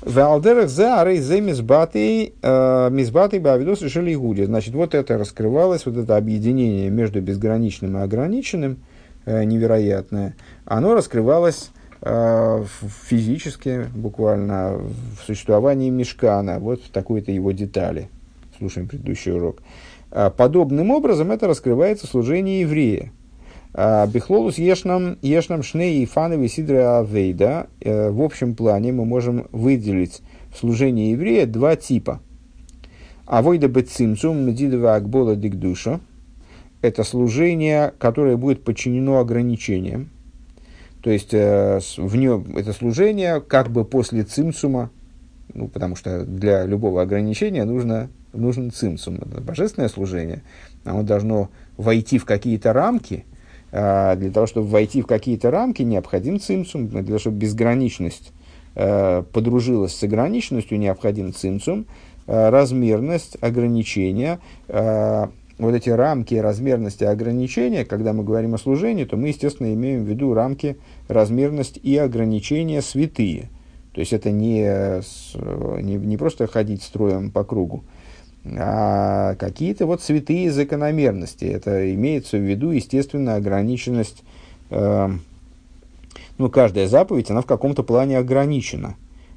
[0.02, 4.44] Валдерах за арей за мизбатый, э, мизбатый бавидос решили игуди.
[4.44, 8.80] Значит, вот это раскрывалось, вот это объединение между безграничным и ограниченным,
[9.26, 18.10] э, невероятное, оно раскрывалось э, физически, буквально, в существовании мешкана, вот в такой-то его детали.
[18.58, 19.62] Слушаем предыдущий урок.
[20.10, 23.12] Подобным образом это раскрывается служение еврея.
[23.74, 27.68] А, Бехлолус ешнам, ешнам шней и фанови сидра авейда.
[27.80, 30.22] Э, в общем плане мы можем выделить
[30.54, 32.20] в служении еврея два типа.
[33.26, 36.02] Авойда бецимцум медидова акбола дикдуша.
[36.82, 40.10] Это служение, которое будет подчинено ограничениям.
[41.02, 44.92] То есть э, в нем это служение как бы после цимцума,
[45.54, 49.16] ну, потому что для любого ограничения нужно, нужен цимцум.
[49.16, 50.44] Это божественное служение.
[50.84, 53.26] Оно должно войти в какие-то рамки–
[53.72, 56.88] а, для того, чтобы войти в какие-то рамки, необходим цимцум.
[56.90, 58.34] Для того, чтобы безграничность
[58.76, 61.86] э, подружилась с ограниченностью, необходим цимцум.
[62.28, 64.40] размерность, ограничения,
[65.62, 70.08] вот эти рамки размерности ограничения, когда мы говорим о служении, то мы, естественно, имеем в
[70.08, 73.50] виду рамки размерность и ограничения святые.
[73.94, 75.02] То есть это не,
[75.84, 77.84] не, не просто ходить строем по кругу,
[78.46, 81.46] а какие-то вот святые закономерности.
[81.46, 84.24] Это имеется в виду, естественно, ограниченность.
[84.72, 85.10] Э,
[86.40, 88.96] ну, каждая заповедь, она в каком-то плане ограничена.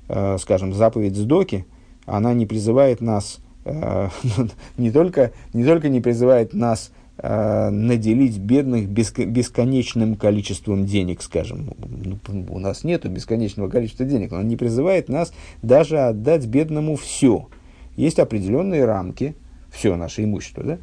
[0.08, 1.66] Э, скажем, заповедь Сдоки,
[2.06, 3.40] она не призывает нас
[4.76, 11.70] не, только, не только не призывает нас э, наделить бедных бесконечным количеством денег, скажем.
[11.78, 12.18] Ну,
[12.50, 17.48] у нас нет бесконечного количества денег, но он не призывает нас даже отдать бедному все.
[17.96, 19.34] Есть определенные рамки,
[19.72, 20.78] все наше имущество, да?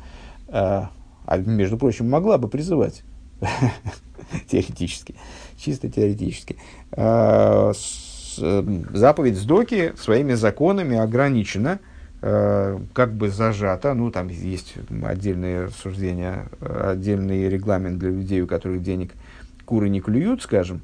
[0.47, 0.89] А,
[1.25, 3.03] а между прочим, могла бы призывать,
[4.49, 5.15] теоретически,
[5.57, 6.55] чисто теоретически.
[8.93, 11.90] Заповедь Сдоки своими законами ограничена– Э,
[12.21, 19.13] как бы зажата, ну, там есть отдельные рассуждения, отдельный регламент для людей, у которых денег
[19.65, 20.81] куры не клюют, скажем,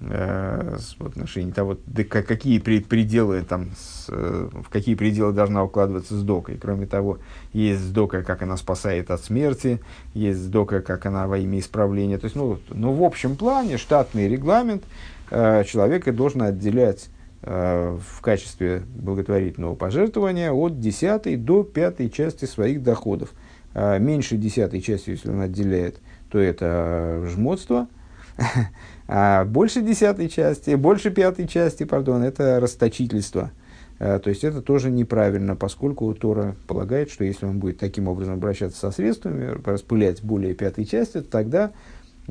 [0.00, 3.68] э, в отношении того, да, какие пределы там,
[4.08, 6.52] э, в какие пределы должна укладываться сдока.
[6.52, 7.18] И кроме того,
[7.52, 9.78] есть сдока, как она спасает от смерти,
[10.14, 12.16] есть сдока, как она во имя исправления.
[12.16, 14.84] То есть, ну, ну в общем плане штатный регламент
[15.30, 23.32] человека должен отделять Э, в качестве благотворительного пожертвования от десятой до пятой части своих доходов.
[23.74, 25.98] А меньше десятой части, если он отделяет,
[26.30, 27.88] то это жмотство,
[29.08, 33.50] а больше десятой части, больше пятой части, пардон, это расточительство.
[33.98, 38.34] А, то есть это тоже неправильно, поскольку Тора полагает, что если он будет таким образом
[38.34, 41.72] обращаться со средствами, распылять более пятой части, то тогда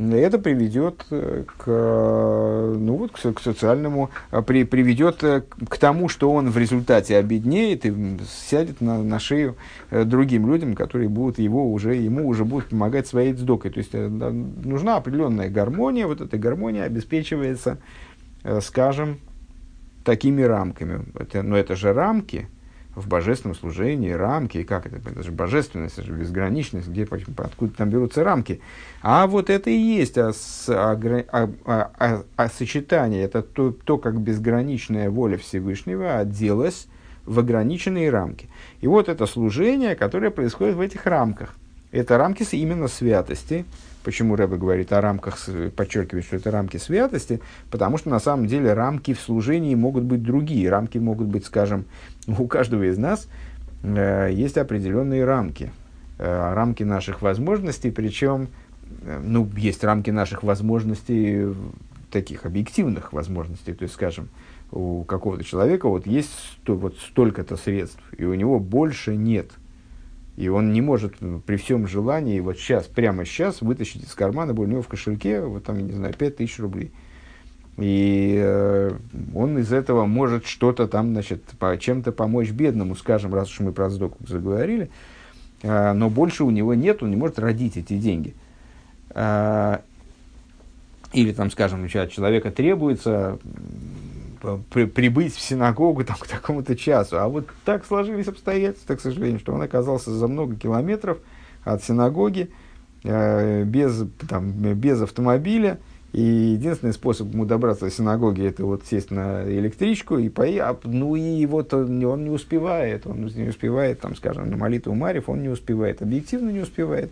[0.09, 6.31] это приведет э, к, ну вот, к, социальному, а, при, приведет э, к тому, что
[6.31, 8.17] он в результате обеднеет и
[8.49, 9.55] сядет на, на шею
[9.89, 13.71] э, другим людям, которые будут его уже, ему уже будут помогать своей дздокой.
[13.71, 17.77] То есть нужна определенная гармония, вот эта гармония обеспечивается,
[18.61, 19.19] скажем,
[20.03, 21.05] такими рамками.
[21.19, 22.47] Это, но это же рамки,
[22.95, 27.73] в божественном служении, рамки, и как это, это же божественность, это же безграничность, где, откуда
[27.73, 28.59] там берутся рамки.
[29.01, 30.31] А вот это и есть а,
[30.67, 30.97] а,
[31.31, 36.87] а, а, а сочетание, это то, то, как безграничная воля Всевышнего оделась
[37.25, 38.49] в ограниченные рамки.
[38.81, 41.55] И вот это служение, которое происходит в этих рамках.
[41.91, 43.65] Это рамки именно святости,
[44.03, 45.37] Почему Рэбе говорит о рамках,
[45.75, 47.39] подчеркивает, что это рамки святости?
[47.69, 50.69] Потому что на самом деле рамки в служении могут быть другие.
[50.69, 51.85] Рамки могут быть, скажем,
[52.27, 53.27] у каждого из нас
[53.83, 55.71] э, есть определенные рамки.
[56.17, 58.47] Э, рамки наших возможностей, причем,
[59.03, 61.53] э, ну, есть рамки наших возможностей,
[62.09, 63.73] таких объективных возможностей.
[63.73, 64.29] То есть, скажем,
[64.71, 69.51] у какого-то человека вот есть сто, вот столько-то средств, и у него больше нет–
[70.37, 71.15] и он не может
[71.45, 75.65] при всем желании вот сейчас, прямо сейчас вытащить из кармана, у него в кошельке, вот
[75.65, 76.91] там, не знаю, 5000 рублей.
[77.77, 78.91] И э,
[79.33, 83.71] он из этого может что-то там, значит, по, чем-то помочь бедному, скажем, раз уж мы
[83.71, 84.89] про сдоку заговорили.
[85.63, 88.33] Э, но больше у него нет, он не может родить эти деньги.
[89.09, 89.79] Э,
[91.13, 93.39] или там, скажем, от человека требуется
[94.69, 97.19] при, прибыть в синагогу там, к такому-то часу.
[97.19, 101.19] А вот так сложились обстоятельства, к сожалению, что он оказался за много километров
[101.63, 102.49] от синагоги,
[103.03, 105.79] э, без, там, без автомобиля.
[106.13, 110.83] И единственный способ ему добраться до синагоги, это вот сесть на электричку и поехать.
[110.83, 115.29] Ну и вот он, он не успевает, он не успевает, там, скажем, на молитву Марьев,
[115.29, 117.11] он не успевает, объективно не успевает.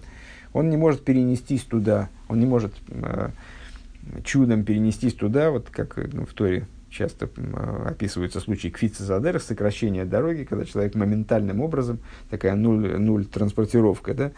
[0.51, 3.29] Он не может перенестись туда, он не может э,
[4.25, 7.29] чудом перенестись туда, вот как ну, в Торе часто
[7.85, 11.99] описываются случаи кфица задер, сокращение дороги, когда человек моментальным образом,
[12.29, 14.31] такая нуль, нуль транспортировка, да,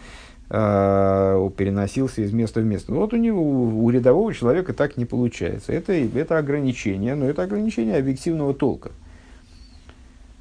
[0.49, 2.93] э, переносился из места в место.
[2.93, 5.71] Вот у него, у рядового человека так не получается.
[5.71, 8.91] Это, это ограничение, но это ограничение объективного толка.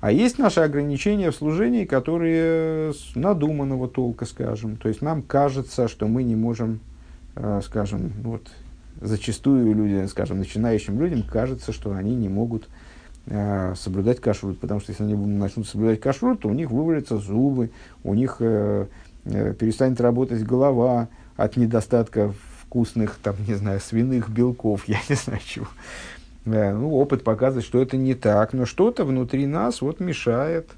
[0.00, 4.76] А есть наши ограничения в служении, которые надуманного толка, скажем.
[4.76, 6.80] То есть нам кажется, что мы не можем,
[7.36, 8.48] э, скажем, вот
[9.00, 12.68] зачастую люди, скажем, начинающим людям кажется, что они не могут
[13.26, 17.70] э, соблюдать кашрут, потому что если они начнут соблюдать кашрут, то у них вывалятся зубы,
[18.04, 18.86] у них э,
[19.24, 22.32] э, перестанет работать голова от недостатка
[22.62, 25.66] вкусных, там, не знаю, свиных белков, я не знаю чего.
[26.44, 30.70] Э, ну, опыт показывает, что это не так, но что-то внутри нас вот мешает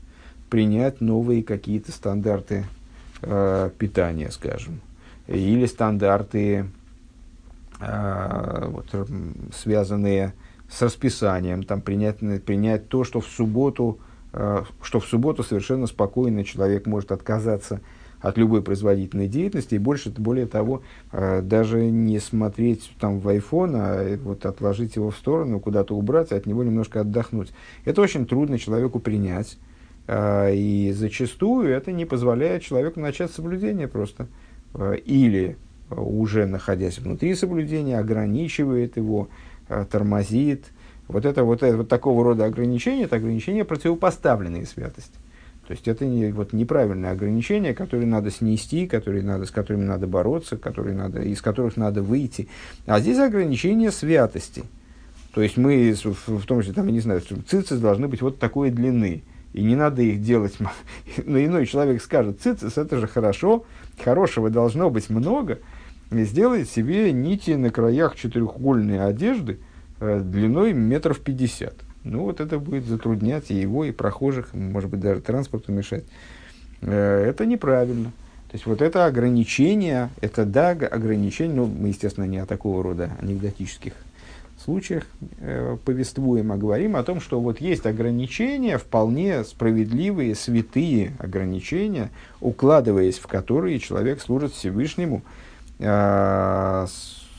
[0.50, 2.64] принять новые какие-то стандарты
[3.22, 4.80] э, питания, скажем,
[5.26, 6.66] или стандарты
[7.82, 9.08] вот,
[9.54, 10.34] связанные
[10.72, 13.98] с расписанием, там, принять, принять то, что в субботу
[14.32, 17.80] э, что в субботу совершенно спокойно человек может отказаться
[18.20, 23.72] от любой производительной деятельности, и больше, более того, э, даже не смотреть там в iPhone,
[23.74, 27.52] а вот отложить его в сторону, куда-то убрать, от него немножко отдохнуть.
[27.84, 29.58] Это очень трудно человеку принять,
[30.08, 34.26] и зачастую это не позволяет человеку начать соблюдение просто.
[35.04, 35.56] Или
[35.96, 39.28] уже находясь внутри соблюдения, ограничивает его,
[39.90, 40.66] тормозит.
[41.08, 45.18] Вот это вот, это, вот такого рода ограничения, это ограничения противопоставленные святости.
[45.66, 50.06] То есть это не, вот, неправильные ограничения, которые надо снести, которые надо, с которыми надо
[50.06, 52.48] бороться, которые надо, из которых надо выйти.
[52.86, 54.64] А здесь ограничения святости.
[55.34, 58.70] То есть мы, в том числе, там, я не знаю, цицис должны быть вот такой
[58.70, 59.22] длины.
[59.52, 60.54] И не надо их делать.
[61.24, 63.64] Но иной человек скажет, цицис это же хорошо,
[64.02, 65.58] хорошего должно быть много.
[66.12, 69.58] Сделает себе нити на краях четырехугольной одежды
[70.00, 75.00] э, длиной метров пятьдесят ну вот это будет затруднять и его, и прохожих, может быть,
[75.00, 76.04] даже транспорту мешать.
[76.80, 78.12] Э, это неправильно.
[78.50, 83.10] То есть вот это ограничение, это да, ограничение, ну, мы, естественно, не о такого рода
[83.20, 83.94] анекдотических
[84.62, 85.04] случаях
[85.38, 92.10] э, повествуем, а говорим о том, что вот есть ограничения, вполне справедливые, святые ограничения,
[92.40, 95.22] укладываясь в которые человек служит Всевышнему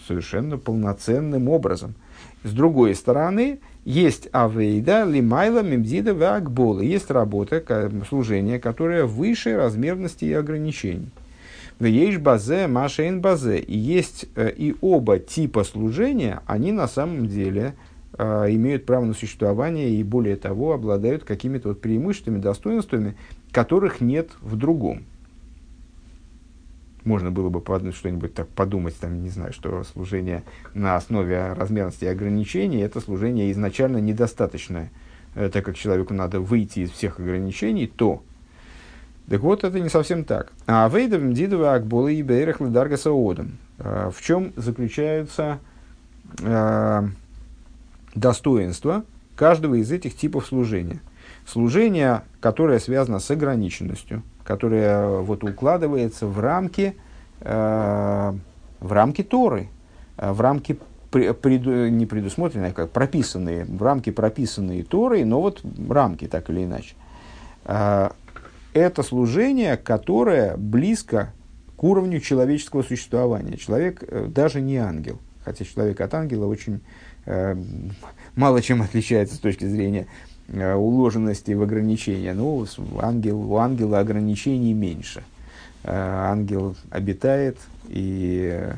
[0.07, 1.95] совершенно полноценным образом.
[2.43, 6.81] С другой стороны, есть авейда, лимайла, мемзида, вакбола.
[6.81, 7.63] Есть работа,
[8.07, 11.09] служение, которое выше размерности и ограничений.
[11.79, 13.59] Есть базе, машейн базе.
[13.59, 17.73] И есть э, и оба типа служения, они на самом деле
[18.17, 23.15] э, имеют право на существование и более того обладают какими-то вот преимуществами, достоинствами,
[23.51, 25.03] которых нет в другом
[27.05, 30.43] можно было бы что-нибудь так подумать, там, не знаю, что служение
[30.73, 34.91] на основе размерности и ограничений, это служение изначально недостаточное,
[35.35, 38.23] э, так как человеку надо выйти из всех ограничений, то
[39.29, 40.51] так вот, это не совсем так.
[40.67, 42.57] А вейдовым дидова акбола и бейрах
[42.97, 43.57] саодом.
[43.79, 45.59] Э, в чем заключаются
[46.39, 47.07] э,
[48.15, 49.03] достоинства
[49.35, 51.01] каждого из этих типов служения?
[51.45, 56.95] Служение, которое связано с ограниченностью– которая вот укладывается в рамки,
[57.41, 58.33] э,
[58.79, 59.69] в рамки Торы,
[60.17, 60.77] э, в рамки
[61.11, 66.49] при, преду, не предусмотренные, а как прописанные, в рамки прописанные Торой, но вот рамки так
[66.49, 66.95] или иначе.
[67.65, 68.09] Э,
[68.73, 71.31] это служение, которое близко
[71.77, 73.57] к уровню человеческого существования.
[73.57, 76.81] Человек э, даже не ангел, хотя человек от ангела очень
[78.35, 80.07] мало чем отличается с точки зрения
[80.49, 82.33] уложенности в ограничения.
[82.33, 82.65] Ну,
[82.99, 85.23] ангел, у ангела ограничений меньше.
[85.83, 87.57] Э, ангел обитает,
[87.89, 88.75] и э,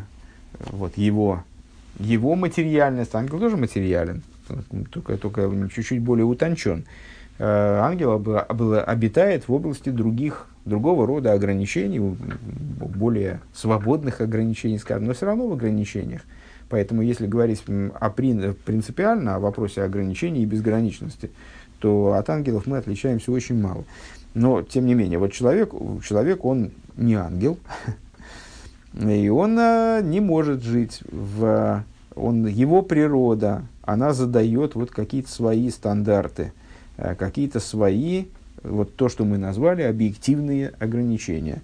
[0.71, 1.43] вот его,
[1.99, 4.23] его материальность, ангел тоже материален,
[4.91, 6.85] только, только чуть-чуть более утончен.
[7.37, 15.25] Ангел был, обитает в области других, другого рода ограничений, более свободных ограничений, скажем, но все
[15.25, 16.21] равно в ограничениях.
[16.69, 21.31] Поэтому, если говорить о принципиально о вопросе ограничений и безграничности,
[21.79, 23.83] то от ангелов мы отличаемся очень мало.
[24.33, 25.71] Но, тем не менее, вот человек,
[26.03, 27.57] человек он не ангел,
[28.93, 31.83] и он а, не может жить в...
[32.15, 36.53] Он, его природа, она задает вот какие-то свои стандарты,
[36.97, 38.25] а, какие-то свои,
[38.63, 41.61] вот то, что мы назвали, объективные ограничения.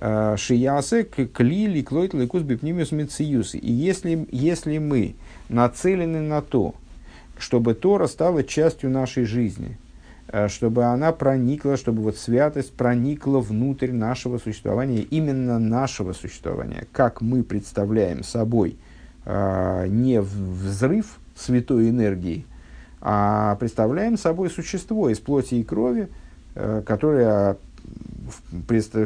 [0.00, 3.54] А, Шиясе, клили, клойт, лейкус, бипнимиус, мециюс.
[3.54, 5.16] И если, если мы
[5.48, 6.74] нацелены на то,
[7.38, 9.76] чтобы Тора стала частью нашей жизни,
[10.28, 17.20] э, чтобы она проникла, чтобы вот святость проникла внутрь нашего существования, именно нашего существования, как
[17.20, 18.76] мы представляем собой
[19.24, 22.46] э, не взрыв святой энергии,
[23.00, 26.08] а представляем собой существо из плоти и крови,
[26.54, 27.56] э, которое,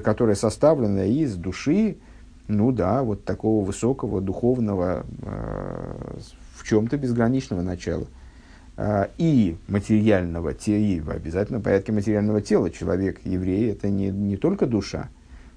[0.02, 1.96] которое составлено из души,
[2.48, 5.04] ну да, вот такого высокого духовного,
[6.56, 8.06] в чем-то безграничного начала–
[8.74, 12.70] а, и материального тела, и в порядке материального тела.
[12.70, 15.08] Человек, еврей, это не, не только душа,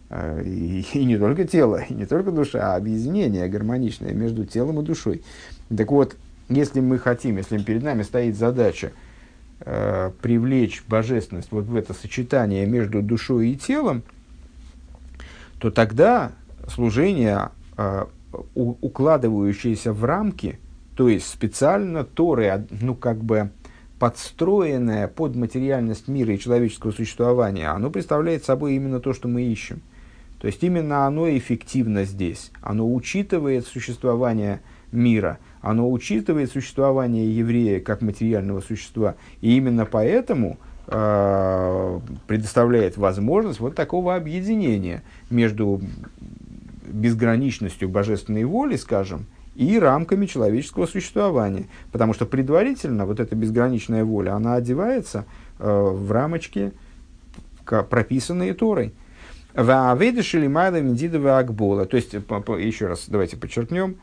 [0.09, 4.82] а, и, и не только тело, и не только душа, а объединение гармоничное между телом
[4.82, 5.23] и душой.
[5.76, 6.17] Так вот,
[6.49, 8.91] если мы хотим, если перед нами стоит задача
[9.59, 14.03] э, привлечь божественность вот в это сочетание между душой и телом,
[15.59, 16.31] то тогда
[16.67, 18.05] служение, э,
[18.53, 20.59] у, укладывающееся в рамки–
[20.95, 23.51] то есть специально Торы, ну как бы
[23.99, 29.81] подстроенное под материальность мира и человеческого существования, оно представляет собой именно то, что мы ищем.
[30.39, 32.51] То есть именно оно эффективно здесь.
[32.61, 39.16] Оно учитывает существование мира, оно учитывает существование еврея как материального существа.
[39.41, 45.01] И именно поэтому э, предоставляет возможность вот такого объединения
[45.32, 45.82] между
[46.86, 51.66] безграничностью божественной воли, скажем, и рамками человеческого существования.
[51.91, 55.26] Потому что предварительно вот эта безграничная воля, она одевается
[55.57, 56.74] э, в рамочки,
[57.66, 58.93] прописанные Торой.
[61.86, 63.95] То есть, еще раз давайте подчеркнем,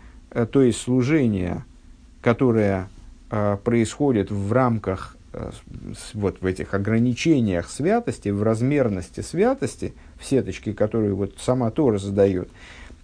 [0.51, 1.64] то есть служение,
[2.20, 2.89] которое
[3.30, 5.51] э, происходит в рамках э,
[6.14, 12.49] вот в этих ограничениях святости, в размерности святости, в сеточке, которую вот сама Тора задает,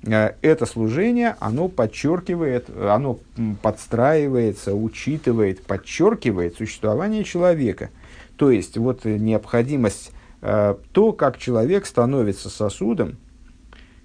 [0.00, 3.18] это служение, оно подчеркивает, оно
[3.62, 7.90] подстраивается, учитывает, подчеркивает существование человека.
[8.36, 13.16] То есть, вот необходимость Э, то, как человек становится сосудом,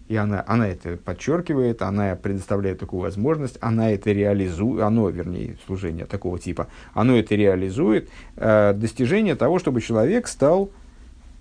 [0.07, 6.05] и она, она это подчеркивает, она предоставляет такую возможность, она это реализует, оно, вернее, служение
[6.05, 10.69] такого типа, оно это реализует, э, достижение того, чтобы человек стал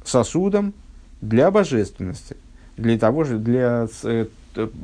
[0.04, 0.74] сосудом
[1.20, 2.36] для божественности,
[2.76, 4.26] для того же, для, э,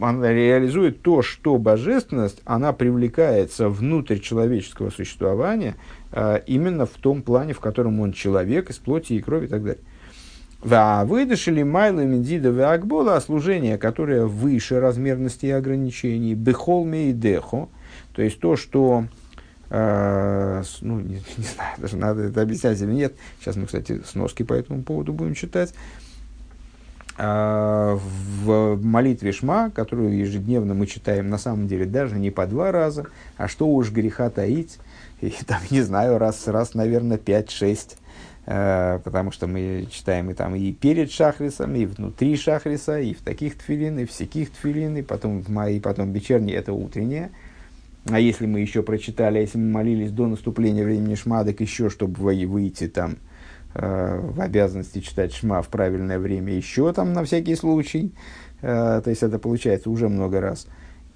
[0.01, 5.77] она реализует то, что божественность, она привлекается внутрь человеческого существования
[6.13, 9.63] э, именно в том плане, в котором он человек из плоти и крови и так
[9.63, 9.83] далее.
[10.61, 17.69] Выдышали Майла Медида Веакбола, а служение, которое выше размерности и ограничений, Бехолме и Дехо,
[18.13, 19.05] то есть то, что
[19.71, 23.15] э, ну, не, не знаю, даже надо это объяснять или нет.
[23.39, 25.73] Сейчас мы, кстати, сноски по этому поводу будем читать.
[27.19, 27.97] Э,
[28.43, 33.07] в молитве Шма, которую ежедневно мы читаем, на самом деле, даже не по два раза,
[33.37, 34.79] а что уж греха таить,
[35.21, 37.97] и там, не знаю, раз, раз наверное, пять-шесть
[38.49, 43.59] потому что мы читаем и там и перед шахрисом, и внутри шахриса, и в таких
[43.59, 47.31] тфилин, и в всяких тфилин, и потом в мои, потом вечерние, это утреннее.
[48.07, 52.15] А если мы еще прочитали, а если мы молились до наступления времени шмадок, еще чтобы
[52.47, 53.17] выйти там
[53.75, 58.15] э, в обязанности читать шма в правильное время, еще там на всякий случай,
[58.63, 60.67] э, то есть это получается уже много раз.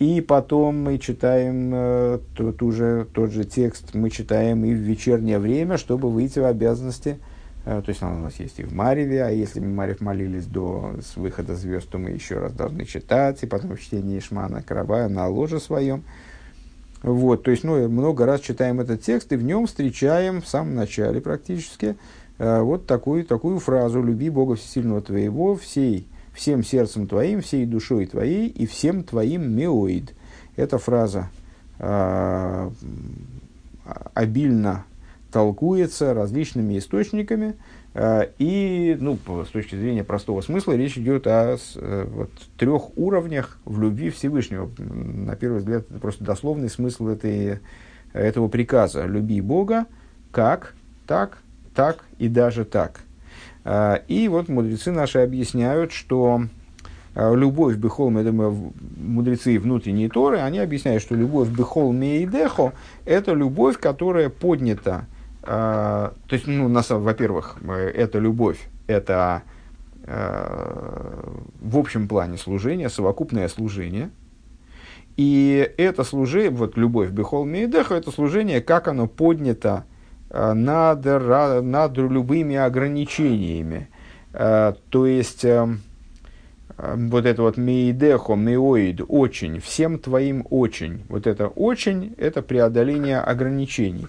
[0.02, 5.38] И потом мы читаем э, тот, уже, тот же текст, мы читаем и в вечернее
[5.38, 7.20] время, чтобы выйти в обязанности.
[7.64, 10.46] Э, то есть он у нас есть и в Мареве, а если мы Марев молились
[10.46, 14.60] до с выхода звезд, то мы еще раз должны читать, и потом в чтении Ишмана
[14.60, 16.02] Каравая на ложе своем.
[17.04, 20.74] Вот, то есть, ну, много раз читаем этот текст, и в нем встречаем в самом
[20.74, 21.94] начале практически
[22.38, 28.06] э, вот такую, такую фразу «Люби Бога Всесильного твоего всей всем сердцем твоим, всей душой
[28.06, 30.14] твоей и всем твоим меоид.
[30.56, 31.30] Эта фраза
[31.78, 32.70] э,
[34.14, 34.84] обильно
[35.30, 37.56] толкуется различными источниками,
[37.94, 43.58] э, и ну, с точки зрения простого смысла речь идет о э, вот, трех уровнях
[43.64, 44.70] в любви Всевышнего.
[44.78, 47.60] На первый взгляд, это просто дословный смысл этой,
[48.12, 49.04] этого приказа.
[49.06, 49.86] Люби Бога
[50.30, 50.74] как,
[51.06, 51.38] так,
[51.74, 53.00] так и даже так–
[53.64, 56.42] и вот мудрецы наши объясняют, что
[57.14, 62.72] а, любовь бехол, я думаю, мудрецы внутренние Торы, они объясняют, что любовь бехол мейдехо–
[63.04, 65.06] это любовь, которая поднята.
[65.42, 69.42] А, то есть, ну, на самом, во-первых, это любовь, это
[70.04, 74.10] в общем плане служение, совокупное служение.
[75.16, 79.91] И это служение, вот любовь бехол мейдехо, это служение, как оно поднято Э,
[80.32, 83.88] над, над любыми ограничениями.
[84.32, 85.66] Э, то есть, э,
[86.78, 91.04] вот это вот мейдехо, меоид, очень, всем твоим очень.
[91.08, 94.06] Вот это очень, это преодоление ограничений.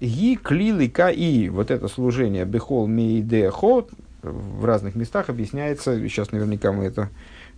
[0.00, 3.84] Ги клилы и вот это служение бехол мейдехо
[4.22, 7.08] в разных местах объясняется, сейчас наверняка мы это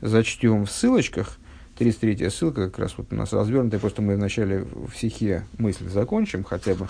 [0.01, 1.39] зачтем в ссылочках,
[1.79, 6.45] 33 ссылка как раз вот у нас развернутая, просто мы вначале в стихе мысль закончим
[6.45, 6.87] хотя бы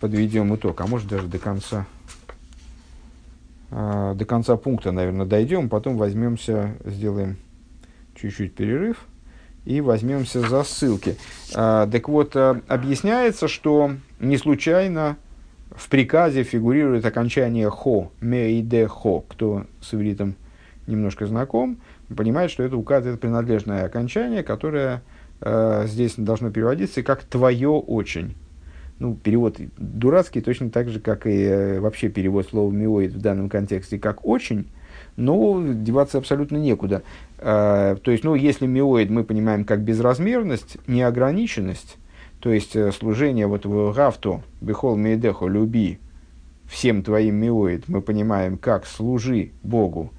[0.00, 1.86] подведем итог, а может даже до конца,
[3.70, 7.36] э, до конца пункта, наверное, дойдем, потом возьмемся, сделаем
[8.14, 8.98] чуть-чуть перерыв
[9.64, 11.16] и возьмемся за ссылки.
[11.54, 15.16] Э, так вот, э, объясняется, что не случайно
[15.70, 20.34] в приказе фигурирует окончание «хо», «меиде хо», кто с ивритом
[20.86, 21.78] немножко знаком,
[22.16, 25.02] понимает, что это указывает принадлежное окончание, которое
[25.40, 28.34] э, здесь должно переводиться как «твое очень»
[28.98, 33.48] ну, перевод дурацкий, точно так же, как и э, вообще перевод слова «миоид» в данном
[33.48, 34.68] контексте, как «очень»,
[35.16, 37.02] но деваться абсолютно некуда.
[37.38, 41.96] Э, то есть, ну, если «миоид» мы понимаем как безразмерность, неограниченность,
[42.40, 45.98] то есть э, служение вот в «гафту», «бехол мейдехо», «люби»,
[46.68, 50.12] всем твоим миоид, мы понимаем, как служи Богу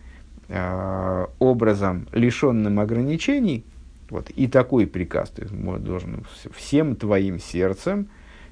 [0.47, 3.65] э, образом, лишенным ограничений,
[4.09, 6.25] вот, и такой приказ, ты должен
[6.55, 8.09] всем твоим сердцем,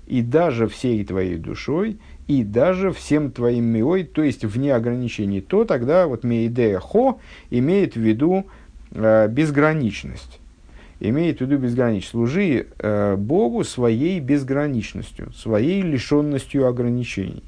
[0.07, 1.97] и даже всей твоей душой,
[2.27, 7.95] и даже всем твоим миой, то есть вне ограничений, то тогда вот мейдея хо имеет
[7.95, 8.45] в виду
[8.91, 10.39] э, безграничность.
[10.99, 12.11] Имеет в виду безграничность.
[12.11, 17.43] Служи э, Богу своей безграничностью, своей лишенностью ограничений.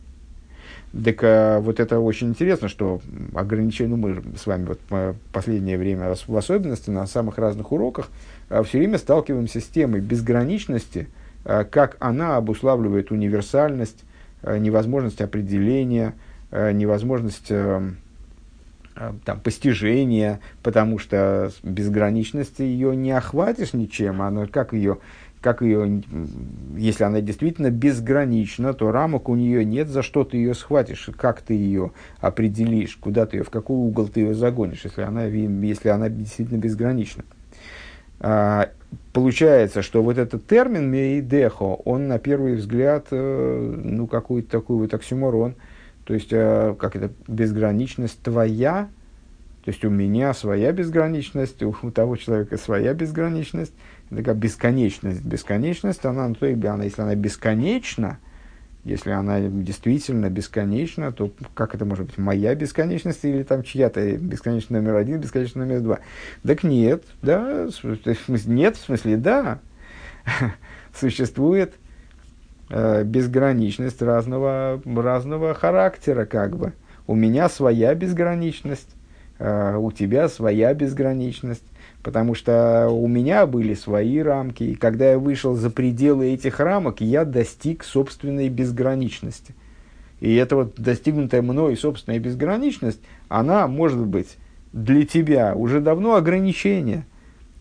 [0.91, 2.99] Так а, вот это очень интересно, что
[3.35, 8.09] ограничения, ну мы с вами вот в последнее время, в особенности на самых разных уроках,
[8.49, 11.07] а, все время сталкиваемся с темой безграничности,
[11.43, 14.03] как она обуславливает универсальность,
[14.41, 16.15] а, невозможность определения,
[16.51, 17.91] а, невозможность а,
[18.95, 24.99] а, там, постижения, потому что безграничности ее не охватишь ничем, она как ее
[25.41, 26.03] как ее,
[26.75, 31.41] если она действительно безгранична, то рамок у нее нет, за что ты ее схватишь, как
[31.41, 35.87] ты ее определишь, куда ты ее, в какой угол ты ее загонишь, если она, если
[35.87, 37.23] она действительно безгранична.
[39.13, 44.93] Получается, что вот этот термин мейдехо, он на первый взгляд, э, ну, какой-то такой вот
[44.93, 45.55] оксюморон,
[46.05, 48.89] то есть, э, как это, безграничность твоя,
[49.63, 53.73] то есть у меня своя безграничность, у, у того человека своя безграничность,
[54.09, 55.23] такая бесконечность.
[55.23, 58.19] Бесконечность, она, ну, то, она, если она бесконечна,
[58.83, 62.17] если она действительно бесконечна, то как это может быть?
[62.17, 65.99] Моя бесконечность или там чья-то бесконечность номер один, бесконечность номер два?
[66.45, 67.67] Так нет, да,
[68.27, 69.59] нет, в смысле, да.
[70.97, 71.73] Существует
[72.69, 76.73] э, безграничность разного, разного характера, как бы.
[77.05, 78.95] У меня своя безграничность,
[79.39, 81.68] э, у тебя своя безграничность
[82.03, 87.01] потому что у меня были свои рамки, и когда я вышел за пределы этих рамок,
[87.01, 89.53] я достиг собственной безграничности.
[90.19, 94.37] И эта вот достигнутая мной собственная безграничность, она может быть
[94.73, 97.05] для тебя уже давно ограничение.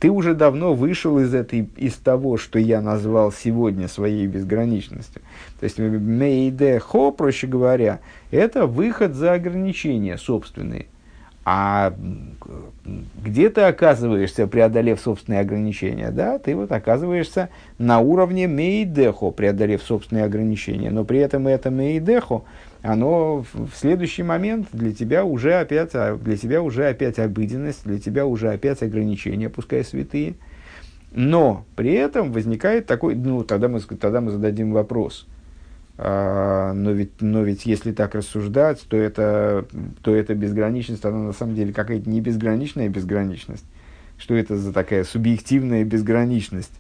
[0.01, 5.23] Ты уже давно вышел из, этой, из того, что я назвал сегодня своей безграничностью.
[5.59, 7.99] То есть, мейде хо, проще говоря,
[8.31, 10.87] это выход за ограничения собственные–
[11.51, 11.95] а
[13.25, 16.11] где ты оказываешься, преодолев собственные ограничения?
[16.11, 20.91] Да, ты вот оказываешься на уровне мейдехо, преодолев собственные ограничения.
[20.91, 22.43] Но при этом это мейдехо,
[22.83, 27.99] оно в следующий момент для тебя уже опять, а, для тебя уже опять обыденность, для
[27.99, 30.35] тебя уже опять ограничения, пускай святые.
[31.13, 35.27] Но при этом возникает такой, ну, тогда мы, тогда мы зададим вопрос–
[35.99, 39.67] но ведь, но ведь если так рассуждать, то это,
[40.01, 43.65] то это безграничность, она на самом деле какая-то не безграничная безграничность.
[44.17, 46.73] Что это за такая субъективная безграничность?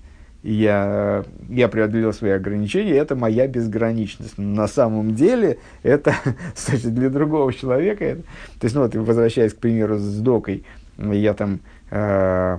[0.44, 4.38] Я, я преодолел свои ограничения, это моя безграничность.
[4.38, 6.14] На самом деле, это,
[6.54, 10.64] кстати, для другого человека, это, то есть, ну вот, возвращаясь, к примеру, с Докой,
[10.96, 11.58] я там
[11.90, 12.58] э,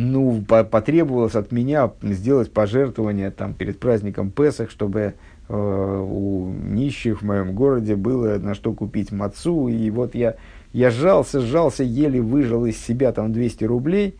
[0.00, 5.14] ну, по потребовалось от меня сделать пожертвование там, перед праздником Песах, чтобы
[5.48, 9.68] э, у нищих в моем городе было на что купить мацу.
[9.68, 10.36] И вот я,
[10.72, 14.16] я сжался, сжался, еле выжил из себя там 200 рублей.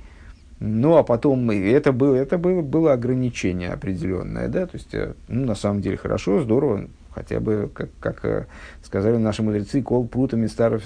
[0.58, 5.46] Ну, а потом это было, это было, было ограничение определенное, да, то есть, э, ну,
[5.46, 8.46] на самом деле, хорошо, здорово, хотя бы, как, как э,
[8.82, 10.82] сказали наши мудрецы, кол прута мистаров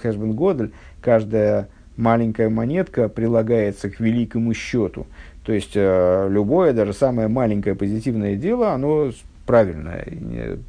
[0.00, 0.70] хэшбен годель,
[1.00, 1.68] каждая
[1.98, 5.06] маленькая монетка прилагается к великому счету.
[5.44, 9.10] То есть э, любое, даже самое маленькое позитивное дело, оно
[9.46, 10.06] правильное.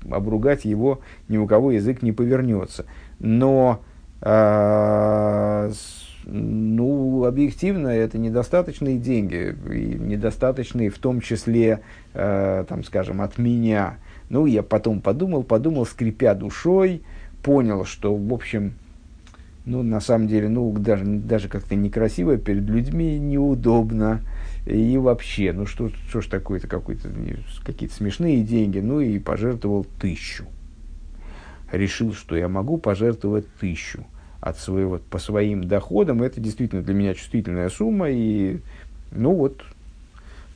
[0.10, 1.00] Обругать его
[1.30, 2.86] ни у кого язык не повернется.
[3.20, 3.82] Но
[4.22, 5.72] э,
[6.26, 11.82] ну, объективно, это недостаточные деньги, и недостаточные в том числе,
[12.14, 13.98] э, там, скажем, от меня.
[14.30, 17.02] Ну, я потом подумал, подумал, скрипя душой,
[17.44, 18.74] понял, что, в общем,
[19.70, 24.22] ну, на самом деле, ну, даже, даже как-то некрасиво, перед людьми неудобно.
[24.66, 27.10] И вообще, ну, что, что ж такое-то, какой-то,
[27.64, 28.80] какие-то смешные деньги.
[28.80, 30.46] Ну, и пожертвовал тысячу.
[31.72, 34.06] Решил, что я могу пожертвовать тысячу
[34.42, 36.24] от своего, по своим доходам.
[36.24, 38.10] Это действительно для меня чувствительная сумма.
[38.10, 38.62] И,
[39.12, 39.64] ну, вот,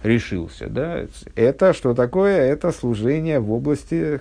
[0.03, 0.67] решился.
[0.67, 1.05] Да?
[1.35, 2.37] Это что такое?
[2.37, 4.19] Это служение в области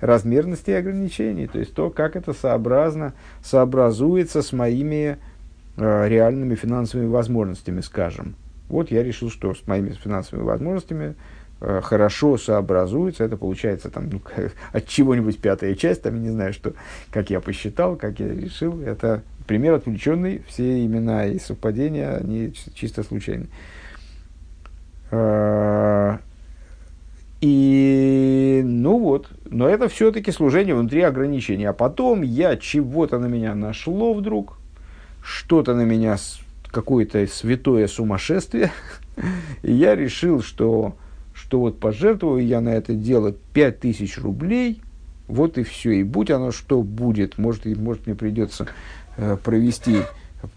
[0.00, 1.46] размерности и ограничений.
[1.46, 3.12] То есть то, как это сообразно,
[3.42, 5.18] сообразуется с моими
[5.76, 8.34] э, реальными финансовыми возможностями, скажем.
[8.68, 11.14] Вот я решил, что с моими финансовыми возможностями
[11.60, 13.24] э, хорошо сообразуется.
[13.24, 14.20] Это получается там, ну,
[14.72, 16.72] от чего-нибудь пятая часть, там, не знаю, что,
[17.10, 18.80] как я посчитал, как я решил.
[18.80, 20.42] Это пример отвлеченный.
[20.48, 23.46] Все имена и совпадения, они чисто случайны.
[25.10, 26.18] Э,
[27.40, 31.64] и, ну вот, но это все-таки служение внутри ограничений.
[31.64, 34.58] А потом я чего-то на меня нашло вдруг,
[35.22, 36.16] что-то на меня,
[36.70, 38.72] какое-то святое сумасшествие,
[39.62, 40.96] и я решил, что,
[41.34, 44.82] что вот пожертвую я на это дело 5000 рублей,
[45.26, 45.92] вот и все.
[45.92, 48.66] И будь оно что будет, может, и, может мне придется
[49.16, 50.00] э, провести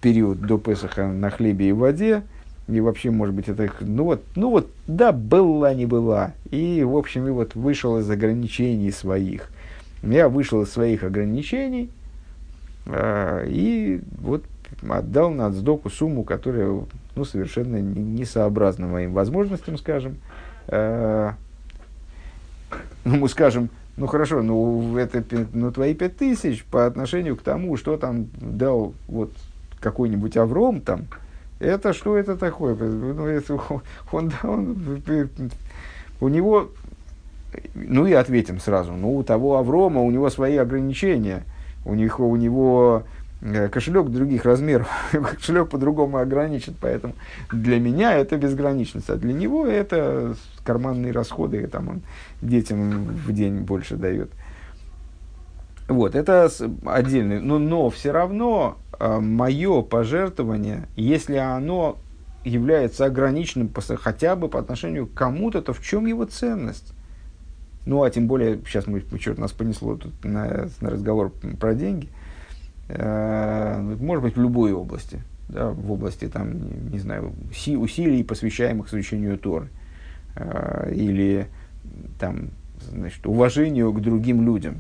[0.01, 2.23] период до Песаха на хлебе и воде,
[2.67, 6.33] и вообще, может быть, это, ну вот, ну вот, да, была, не была.
[6.49, 9.49] И, в общем, и вот вышел из ограничений своих.
[10.01, 11.89] Я вышел из своих ограничений,
[12.85, 14.43] э, и вот
[14.87, 16.81] отдал на отсдоку сумму, которая,
[17.15, 20.17] ну, совершенно несообразна моим возможностям, скажем.
[20.67, 21.31] Э,
[23.03, 27.77] ну, мы скажем, ну хорошо, ну это ну, твои пять тысяч по отношению к тому,
[27.77, 29.31] что там дал вот
[29.79, 31.07] какой-нибудь Авром там,
[31.63, 32.75] это что это такое?
[32.75, 33.59] Ну, это,
[34.11, 35.01] он, он,
[36.19, 36.69] у него,
[37.73, 41.43] ну и ответим сразу, ну у того Аврома, у него свои ограничения,
[41.85, 43.03] у, них, у него
[43.41, 47.13] э, кошелек других размеров, кошелек по-другому ограничен, поэтому
[47.51, 52.01] для меня это безграничность, а для него это карманные расходы, там он
[52.41, 54.31] детям в день больше дает.
[55.87, 56.49] Вот, это
[56.85, 61.97] отдельный, но, но все равно э, мое пожертвование, если оно
[62.45, 66.93] является ограниченным хотя бы по отношению к кому-то, то в чем его ценность?
[67.85, 72.07] Ну, а тем более, сейчас мы, черт, нас понесло тут на, на разговор про деньги.
[72.87, 75.21] Э, может быть, в любой области.
[75.49, 79.67] Да, в области, там, не, знаю, усилий, посвящаемых изучению Торы.
[80.37, 81.47] Э, или
[82.19, 82.51] там,
[82.89, 84.79] значит, уважению к другим людям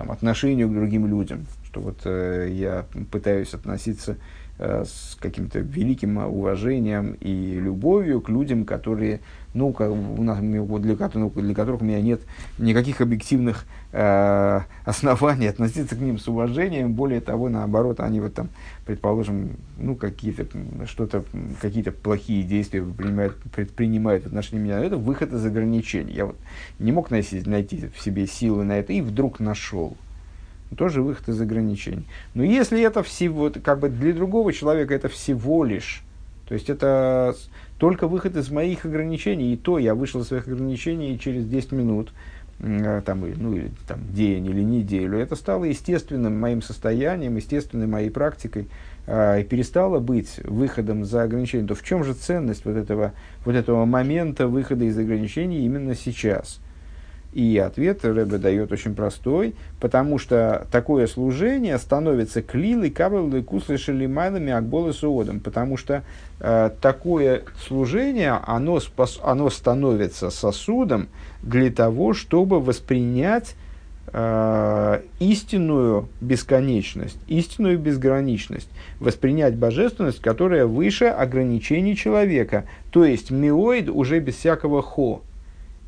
[0.00, 4.16] там, отношению к другим людям, что вот э, я пытаюсь относиться
[4.58, 9.20] э, с каким-то великим уважением и любовью к людям, которые
[9.52, 12.20] ну, как, у нас, для, которых, для которых у меня нет
[12.58, 16.92] никаких объективных э, оснований относиться к ним с уважением.
[16.92, 18.48] Более того, наоборот, они вот там,
[18.86, 20.46] предположим, ну, какие-то,
[20.86, 21.24] что-то,
[21.60, 24.78] какие-то плохие действия предпринимают, предпринимают в отношении меня.
[24.78, 26.12] Это выход из ограничений.
[26.12, 26.36] Я вот
[26.78, 29.96] не мог найти, найти в себе силы на это и вдруг нашел.
[30.76, 32.06] Тоже выход из ограничений.
[32.34, 36.04] Но если это всего, как бы для другого человека это всего лишь,
[36.46, 37.34] то есть это
[37.80, 42.12] только выход из моих ограничений, и то я вышел из своих ограничений через 10 минут,
[42.58, 48.10] э, там, ну, или там, день или неделю, это стало естественным моим состоянием, естественной моей
[48.10, 48.68] практикой,
[49.06, 53.14] э, и перестало быть выходом за ограничения, то в чем же ценность вот этого,
[53.46, 56.60] вот этого момента выхода из ограничений именно сейчас–
[57.32, 64.52] и ответ Рэбе дает очень простой, потому что такое служение становится клилой, кабелой, куслой, шелимайлами,
[64.52, 66.02] акболы суодом, потому что
[66.40, 71.08] э, такое служение, оно, спас, оно становится сосудом
[71.42, 73.54] для того, чтобы воспринять
[74.12, 78.68] э, истинную бесконечность, истинную безграничность,
[78.98, 85.22] воспринять божественность, которая выше ограничений человека, то есть миоид уже без всякого хо,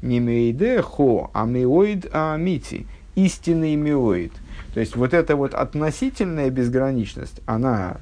[0.02, 4.32] не мейде хо, а меоид а мити, истинный меоид.
[4.74, 7.98] То есть вот эта вот относительная безграничность, она,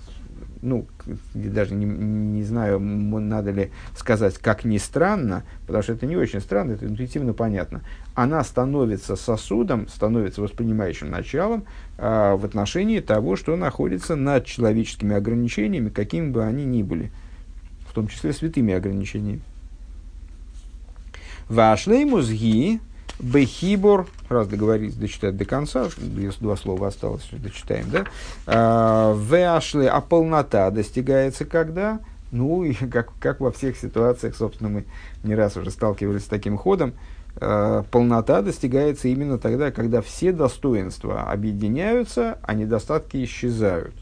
[0.63, 0.87] ну,
[1.35, 6.41] даже не, не знаю, надо ли сказать, как ни странно, потому что это не очень
[6.41, 7.83] странно, это интуитивно понятно.
[8.15, 11.65] Она становится сосудом, становится воспринимающим началом
[11.99, 17.11] э, в отношении того, что находится над человеческими ограничениями, какими бы они ни были,
[17.89, 19.43] в том числе святыми ограничениями.
[21.51, 22.81] Вашлеймус ги
[23.19, 25.89] бехибор, раз договорились дочитать до конца,
[26.41, 28.05] два слова осталось, дочитаем, да?
[28.47, 31.99] А, Вашле, а полнота достигается когда?
[32.31, 34.85] Ну, и как, как во всех ситуациях, собственно, мы
[35.25, 36.93] не раз уже сталкивались с таким ходом,
[37.41, 43.95] э, полнота достигается именно тогда, когда все достоинства объединяются, а недостатки исчезают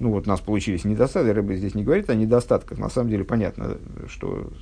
[0.00, 3.24] ну вот у нас получились недостатки, рыба здесь не говорит о недостатках, на самом деле
[3.24, 3.78] понятно,
[4.08, 4.52] что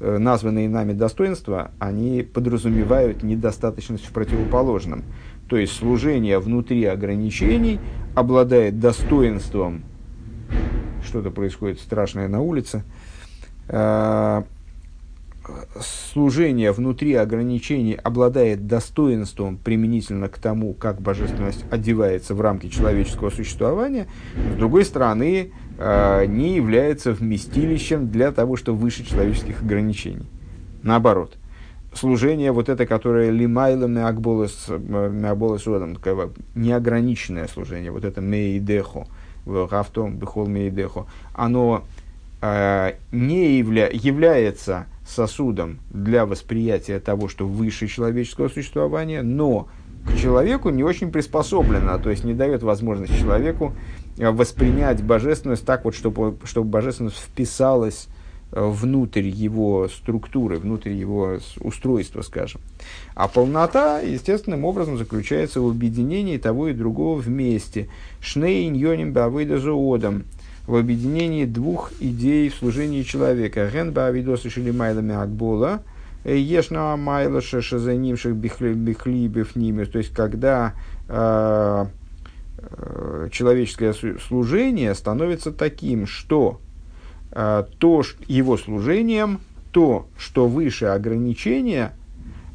[0.00, 5.04] э, названные нами достоинства, они подразумевают недостаточность в противоположном.
[5.48, 7.80] То есть служение внутри ограничений
[8.14, 9.82] обладает достоинством,
[11.04, 12.84] что-то происходит страшное на улице,
[13.68, 14.42] э,
[15.80, 24.06] служение внутри ограничений обладает достоинством применительно к тому, как божественность одевается в рамки человеческого существования,
[24.54, 30.26] с другой стороны, э, не является вместилищем для того, что выше человеческих ограничений.
[30.82, 31.36] Наоборот,
[31.94, 35.96] служение вот это, которое лимайла меакболес родом,
[36.54, 39.06] неограниченное служение, вот это мейдехо,
[39.44, 41.84] в бехол мейдехо, оно
[42.40, 49.68] э, не явля, является сосудом для восприятия того, что выше человеческого существования, но
[50.06, 53.74] к человеку не очень приспособлено, то есть не дает возможность человеку
[54.18, 58.08] э, воспринять божественность так вот, чтобы, чтобы божественность вписалась
[58.52, 62.60] внутрь его структуры, внутрь его устройства, скажем.
[63.14, 67.88] А полнота, естественным образом, заключается в объединении того и другого вместе.
[68.20, 70.24] Шнейн йоним бавыда зоодом
[70.66, 73.68] в объединении двух идей в служении человека.
[73.72, 75.82] Ген бавидос решили майлами акбола,
[76.24, 79.84] ешна майлаша шазанимших бихлибев ними.
[79.84, 80.74] То есть, когда
[81.08, 81.86] э,
[82.58, 83.92] э, человеческое
[84.28, 86.60] служение становится таким, что
[87.32, 89.40] э, то, его служением,
[89.72, 91.92] то, что выше ограничения,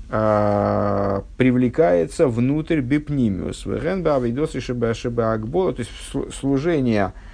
[0.10, 3.64] э, привлекается внутрь бипнимиус.
[5.74, 5.91] То есть
[6.39, 7.26] служение, э,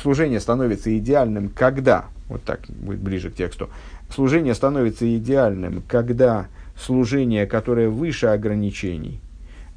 [0.00, 3.68] служение становится идеальным, когда, вот так будет ближе к тексту,
[4.10, 9.20] служение становится идеальным, когда служение, которое выше ограничений,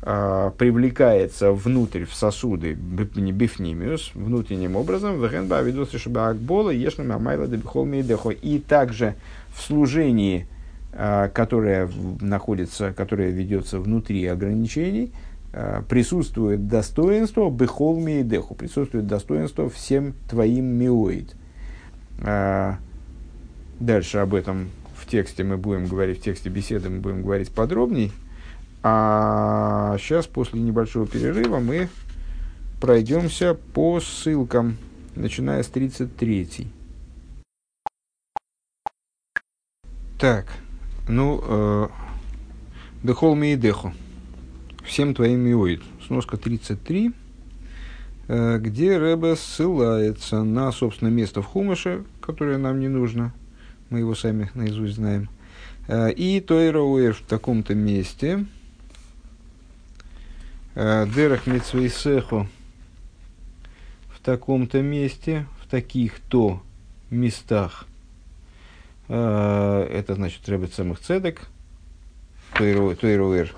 [0.01, 5.19] э, привлекается внутрь, в сосуды бифнимиус, внутренним образом,
[8.29, 9.15] и также
[9.53, 10.47] в служении,
[10.93, 11.89] э, которое
[12.21, 15.24] находится, которое ведется внутри ограничений, э,
[15.87, 21.35] присутствует достоинство бехол миедеху, присутствует достоинство всем твоим миоид.
[23.79, 28.11] Дальше об этом в тексте мы будем говорить, в тексте беседы мы будем говорить подробней.
[28.83, 31.89] А сейчас, после небольшого перерыва, мы
[32.79, 34.77] пройдемся по ссылкам,
[35.15, 36.67] начиная с 33.
[40.19, 40.45] Так,
[41.07, 41.87] ну, э,
[43.03, 43.93] Дехол Мейдеху.
[44.85, 45.81] Всем твоим миоид.
[46.05, 47.11] Сноска 33,
[48.27, 53.33] э, где Рэбе ссылается на, собственно, место в Хумыше, которое нам не нужно–
[53.89, 55.29] мы его сами наизусть знаем.
[55.87, 58.45] Э, и Тойроуэр в таком-то месте,
[60.73, 62.47] э, Дерах Митсвейсеху
[64.09, 66.61] в таком-то месте, в таких-то
[67.09, 67.85] местах.
[69.07, 71.47] Это значит Рэбет самых цедек,
[72.57, 73.53] Тойроуэр,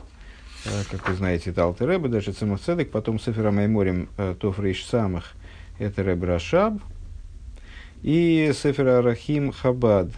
[0.91, 4.09] как вы знаете, это Алтер Рэбе, даже самых цедек, потом Сефера Майморим
[4.39, 5.33] Тофрейш самых,
[5.79, 6.81] это Рэб Рашаб,
[8.03, 10.09] и Сефер Арахим Хабад.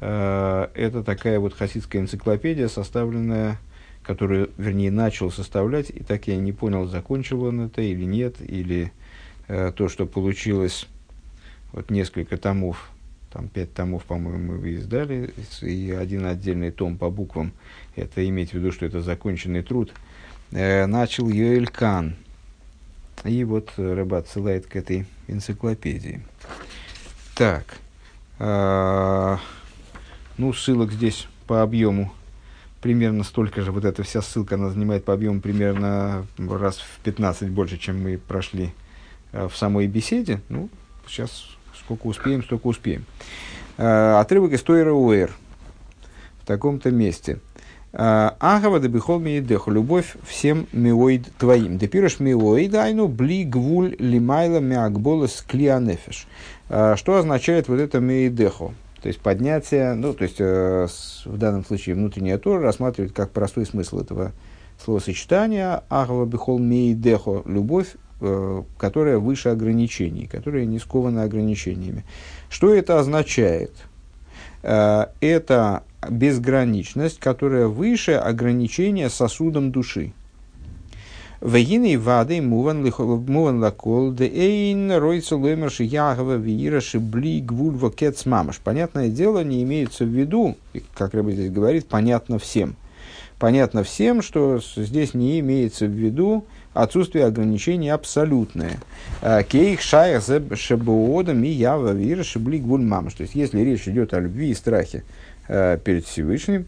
[0.00, 3.58] Э, это такая вот хасидская энциклопедия, составленная,
[4.02, 8.92] которую, вернее, начал составлять, и так я не понял, закончил он это или нет, или
[9.48, 10.86] э, то, что получилось,
[11.72, 12.90] вот несколько томов,
[13.32, 15.32] там пять томов, по-моему, мы издали,
[15.62, 17.52] и один отдельный том по буквам,
[17.96, 19.92] это иметь в виду, что это законченный труд,
[20.52, 22.16] э, начал Йоэль Кан.
[23.24, 26.20] И вот Рыба отсылает к этой энциклопедии.
[27.34, 27.78] Так.
[28.38, 29.36] Э,
[30.38, 32.12] ну, ссылок здесь по объему
[32.80, 33.72] примерно столько же.
[33.72, 38.18] Вот эта вся ссылка, она занимает по объему примерно раз в 15 больше, чем мы
[38.18, 38.72] прошли
[39.32, 40.40] э, в самой беседе.
[40.48, 40.68] Ну,
[41.08, 41.46] сейчас
[41.78, 43.04] сколько успеем, столько успеем.
[43.76, 45.30] Э, отрывок из Тойра Уэр
[46.42, 47.40] в таком-то месте.
[47.98, 51.78] Агава да бихол миедеху, любовь всем миоид твоим.
[51.78, 56.26] Пишешь миоид, айну бли гвуль лимайла миакболес клианефеш.
[56.68, 58.72] А, что означает вот это мейдехо?
[59.00, 60.88] То есть поднятие, ну, то есть э,
[61.24, 64.32] в данном случае внутренняя Тора рассматривает как простой смысл этого
[64.84, 72.04] словосочетания «Ахва бихол мейдехо»– любовь, э, которая выше ограничений, которая не скована ограничениями.
[72.50, 73.72] Что это означает?
[74.68, 80.12] Э, это безграничность, которая выше ограничения сосудом души.
[81.40, 82.82] Вегины вады муван
[83.62, 88.58] лакол, де эйн ройца лоймерши ягова виира шибли гвульва кец мамаш.
[88.58, 90.56] Понятное дело, не имеется в виду,
[90.94, 92.74] как Рэбби здесь говорит, понятно всем.
[93.38, 96.44] Понятно всем, что здесь не имеется в виду
[96.76, 98.78] отсутствие ограничений абсолютное.
[99.22, 100.24] А, кейх шаях
[100.54, 103.14] шебуодам и ява вира шибли гвуль мамаш.
[103.14, 105.02] То есть, если речь идет о любви и страхе
[105.48, 106.66] э, перед Всевышним,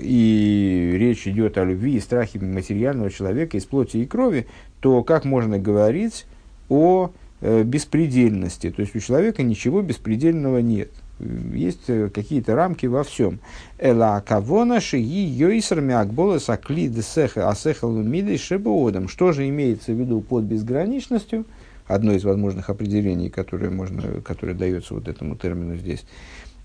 [0.00, 4.46] и речь идет о любви и страхе материального человека из плоти и крови,
[4.80, 6.26] то как можно говорить
[6.68, 7.10] о
[7.40, 8.70] э, беспредельности?
[8.70, 10.90] То есть у человека ничего беспредельного нет.
[11.20, 13.38] Есть э, какие-то рамки во всем.
[13.78, 19.08] Эла кавона шии йойсер мякбола сакли десеха асеха лумидой шебоодом.
[19.08, 21.44] Что же имеется в виду под безграничностью?
[21.86, 26.04] Одно из возможных определений, которое, можно, которое дается вот этому термину здесь.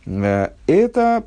[0.06, 1.26] Э, это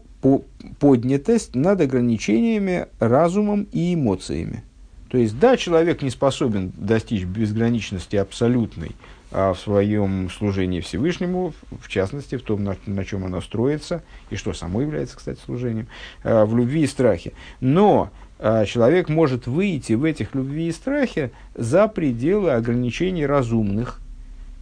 [0.78, 4.64] поднятость над ограничениями разумом и эмоциями.
[5.08, 8.92] То есть, да, человек не способен достичь безграничности абсолютной
[9.32, 14.52] в своем служении Всевышнему, в частности, в том, на, на чем оно строится, и что
[14.52, 15.86] само является, кстати, служением,
[16.22, 17.32] а, в любви и страхе.
[17.60, 24.00] Но а, человек может выйти в этих любви и страхе за пределы ограничений разумных,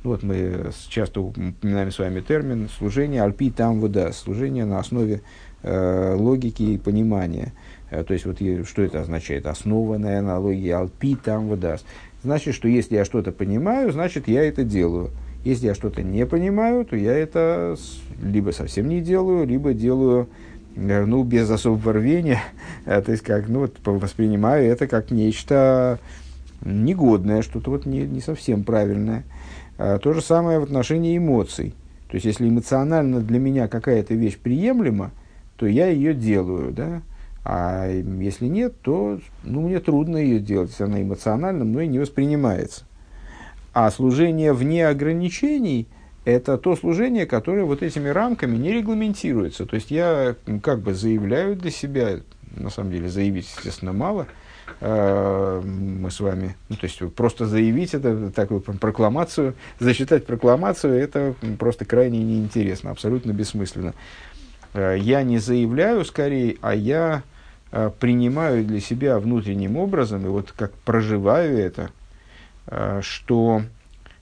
[0.04, 5.20] Вот мы часто упоминаем с вами термин служение альпи там вода, служение на основе
[5.62, 7.52] э, логики и понимания.
[7.90, 9.46] То есть, вот что это означает?
[9.46, 11.76] Основанная на логике альпи там вода.
[12.22, 15.10] Значит, что если я что-то понимаю, значит, я это делаю.
[15.44, 17.76] Если я что-то не понимаю, то я это
[18.22, 20.28] либо совсем не делаю, либо делаю
[20.76, 22.42] э, ну, без особого рвения,
[22.84, 25.98] то есть, как, ну, вот, воспринимаю это как нечто
[26.62, 29.24] негодное, что-то вот не, не совсем правильное.
[29.78, 31.74] А, то же самое в отношении эмоций.
[32.10, 35.12] То есть, если эмоционально для меня какая-то вещь приемлема,
[35.56, 37.02] то я ее делаю, да?
[37.44, 42.84] А если нет, то ну, мне трудно ее делать, она эмоционально мной не воспринимается.
[43.72, 45.86] А служение вне ограничений–
[46.24, 49.64] это то служение, которое вот этими рамками не регламентируется.
[49.64, 52.20] То есть я как бы заявляю для себя,
[52.56, 54.26] на самом деле заявить, естественно, мало–
[54.80, 61.34] Э, мы с вами, ну, то есть просто заявить это, такую прокламацию, зачитать прокламацию, это
[61.58, 63.94] просто крайне неинтересно, абсолютно бессмысленно.
[64.74, 67.22] Э, я не заявляю скорее, а я
[67.72, 71.90] э, принимаю для себя внутренним образом, и вот как проживаю это,
[73.00, 73.62] что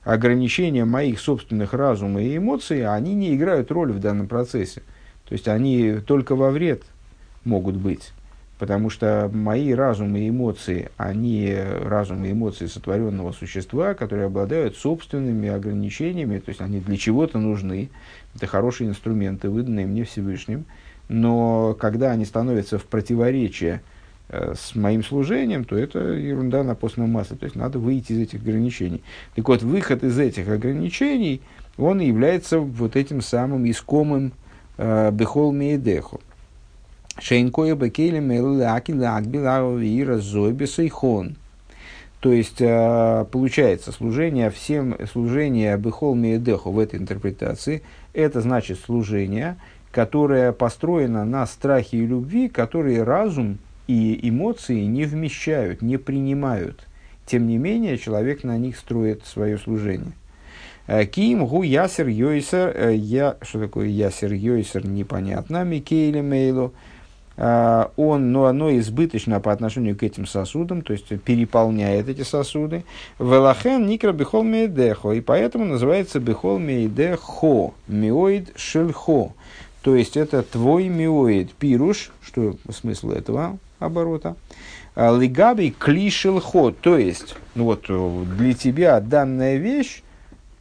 [0.04, 4.80] ограничения моих собственных разума и эмоций, они не играют роли в данном процессе.
[5.28, 6.82] То есть они только во вред
[7.44, 8.12] могут быть.
[8.58, 15.48] Потому что мои разум и эмоции, они разум и эмоции сотворенного существа, которые обладают собственными
[15.48, 17.90] ограничениями, то есть они для чего-то нужны.
[18.34, 20.64] Это хорошие инструменты, выданные мне Всевышним.
[21.08, 23.82] Но когда они становятся в противоречие
[24.28, 27.36] э, с моим служением, то это ерунда на постном масле.
[27.36, 29.02] То есть надо выйти из этих ограничений.
[29.34, 31.40] Так вот, выход из этих ограничений,
[31.78, 34.32] он является вот этим самым искомым
[34.76, 36.20] э, бехол меедеху.
[37.20, 41.36] Шейнкоя бекелем ляки лакбилавира зойбесайхон.
[42.20, 47.82] То есть, э, получается, служение всем, служение бехол меедеху в этой интерпретации,
[48.18, 49.56] это значит служение,
[49.92, 56.86] которое построено на страхе и любви, которые разум и эмоции не вмещают, не принимают.
[57.26, 60.12] Тем не менее, человек на них строит свое служение.
[60.86, 66.72] Э, Ким гу ясер йойсер, э, я, что такое ясер йойсер, непонятно, Микейле мейлу,
[67.38, 72.84] он, но оно избыточно по отношению к этим сосудам, то есть переполняет эти сосуды.
[73.20, 79.32] Велахен никра бихол мейдехо, и поэтому называется бихол мейдехо, миоид шельхо.
[79.82, 84.34] То есть это твой миоид пируш, что смысл этого оборота.
[84.96, 87.86] А, Лигаби клишелхо, то есть, ну вот
[88.36, 90.02] для тебя данная вещь,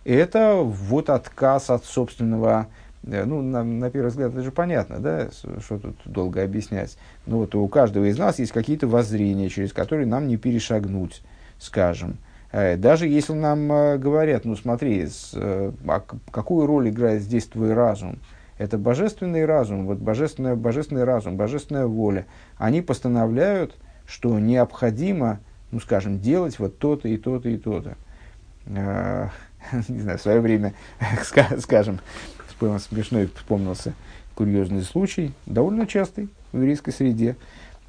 [0.06, 2.68] это вот отказ от собственного
[3.08, 6.98] ну, на, на первый взгляд, это же понятно, да, что тут долго объяснять.
[7.26, 11.22] Ну, вот у каждого из нас есть какие-то воззрения, через которые нам не перешагнуть,
[11.58, 12.18] скажем.
[12.52, 17.74] Э, даже если нам э, говорят, ну, смотри, с, а какую роль играет здесь твой
[17.74, 18.20] разум?
[18.58, 22.26] Это божественный разум, вот божественный, божественный разум, божественная воля.
[22.58, 25.40] Они постановляют, что необходимо,
[25.72, 27.96] ну, скажем, делать вот то-то и то-то и то-то.
[29.88, 30.74] Не знаю, в свое время,
[31.60, 32.00] скажем,
[32.80, 33.94] смешной вспомнился
[34.36, 37.36] курьезный случай, довольно частый в еврейской среде.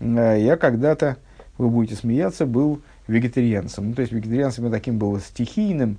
[0.00, 1.16] Э, я когда-то,
[1.58, 3.88] вы будете смеяться, был вегетарианцем.
[3.88, 5.98] Ну, то есть вегетарианцем я таким был стихийным,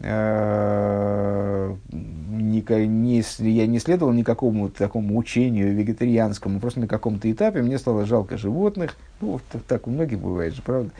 [0.00, 8.06] э, не, я не следовал никакому такому учению вегетарианскому, просто на каком-то этапе мне стало
[8.06, 10.90] жалко животных, ну, так у многих бывает же, правда,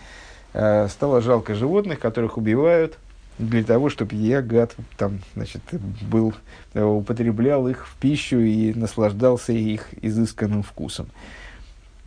[0.55, 2.99] э, стало жалко животных, которых убивают,
[3.39, 5.63] для того, чтобы я, гад, там, значит,
[6.11, 6.35] был,
[6.75, 11.07] э, употреблял их в пищу и наслаждался их изысканным вкусом.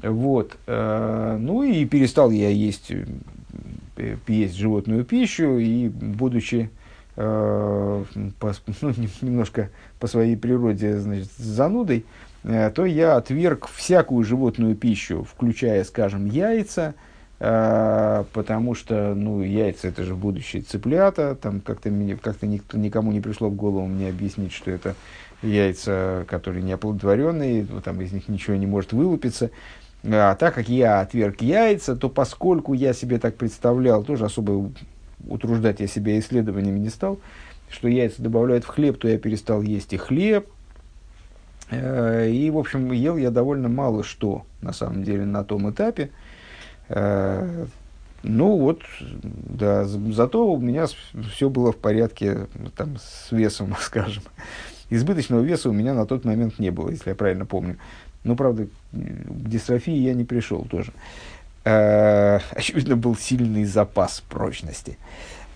[0.01, 0.57] Вот.
[0.67, 2.91] Э, ну и перестал я есть,
[3.97, 6.69] э, есть животную пищу, и будучи
[7.15, 8.05] по,
[8.81, 9.69] ну, немножко
[9.99, 12.05] по своей природе значит, занудой,
[12.41, 16.95] то я отверг всякую животную пищу, включая, скажем, яйца,
[17.41, 21.89] потому что, ну, яйца это же будущие цыплята, там как-то,
[22.21, 24.95] как-то никто, никому не пришло в голову мне объяснить, что это
[25.41, 29.49] яйца, которые не оплодотворенные, там из них ничего не может вылупиться.
[30.03, 34.71] А так как я отверг яйца, то поскольку я себе так представлял, тоже особо
[35.27, 37.19] утруждать я себя исследованиями не стал,
[37.69, 40.47] что яйца добавляют в хлеб, то я перестал есть и хлеб.
[41.71, 46.11] Э, и, в общем, ел я довольно мало что, на самом деле, на том этапе.
[46.91, 47.65] Э,
[48.23, 48.81] ну вот,
[49.23, 50.85] да, зато у меня
[51.33, 54.23] все было в порядке там, с весом, скажем.
[54.89, 57.77] Избыточного веса у меня на тот момент не было, если я правильно помню.
[58.23, 60.91] Но, правда, к дистрофии я не пришел тоже.
[61.63, 64.97] Э, очевидно, был сильный запас прочности.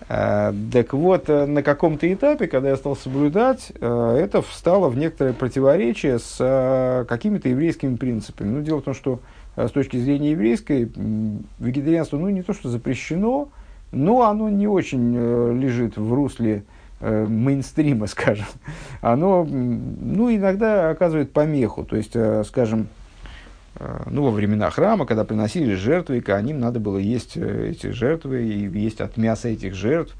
[0.08, 6.18] Э, так вот, на каком-то этапе, когда я стал соблюдать, это встало в некоторое противоречие
[6.18, 8.48] с какими-то еврейскими принципами.
[8.48, 9.20] Ну, дело в том, что
[9.56, 10.90] с точки зрения еврейской,
[11.58, 13.48] вегетарианство, ну, не то, что запрещено,
[13.92, 15.14] но оно не очень
[15.58, 16.64] лежит в русле
[17.00, 18.46] мейнстрима, скажем.
[19.00, 21.84] Оно, ну, иногда оказывает помеху.
[21.84, 22.88] То есть, скажем,
[23.78, 27.88] Э, ну, во времена храма, когда приносили жертвы, и коаним надо было есть э, эти
[27.88, 30.14] жертвы и есть от мяса этих жертв,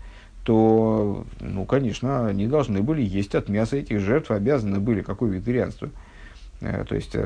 [0.45, 5.91] то, ну, конечно, они должны были есть от мяса этих жертв, обязаны были, какое вегетарианство.
[6.61, 7.17] Э, то есть,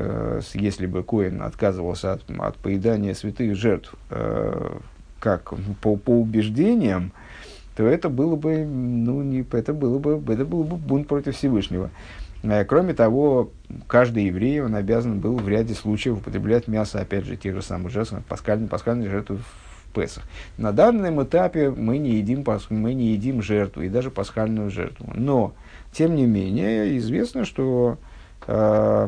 [0.53, 3.95] если бы Коин отказывался от, от поедания святых жертв,
[5.19, 7.11] как по, по убеждениям,
[7.75, 11.89] то это было бы, ну, не, это было бы, это был бы бунт против Всевышнего.
[12.43, 13.51] Э, кроме того,
[13.87, 17.91] каждый еврей, он обязан был в ряде случаев употреблять мясо, опять же, тех же самых
[17.91, 20.23] жертв, пасхальные, пасхальные жертвы в Песах.
[20.57, 25.11] На данном этапе мы не, едим, мы не едим жертву, и даже пасхальную жертву.
[25.15, 25.53] Но,
[25.91, 27.97] тем не менее, известно, что
[28.47, 29.07] э,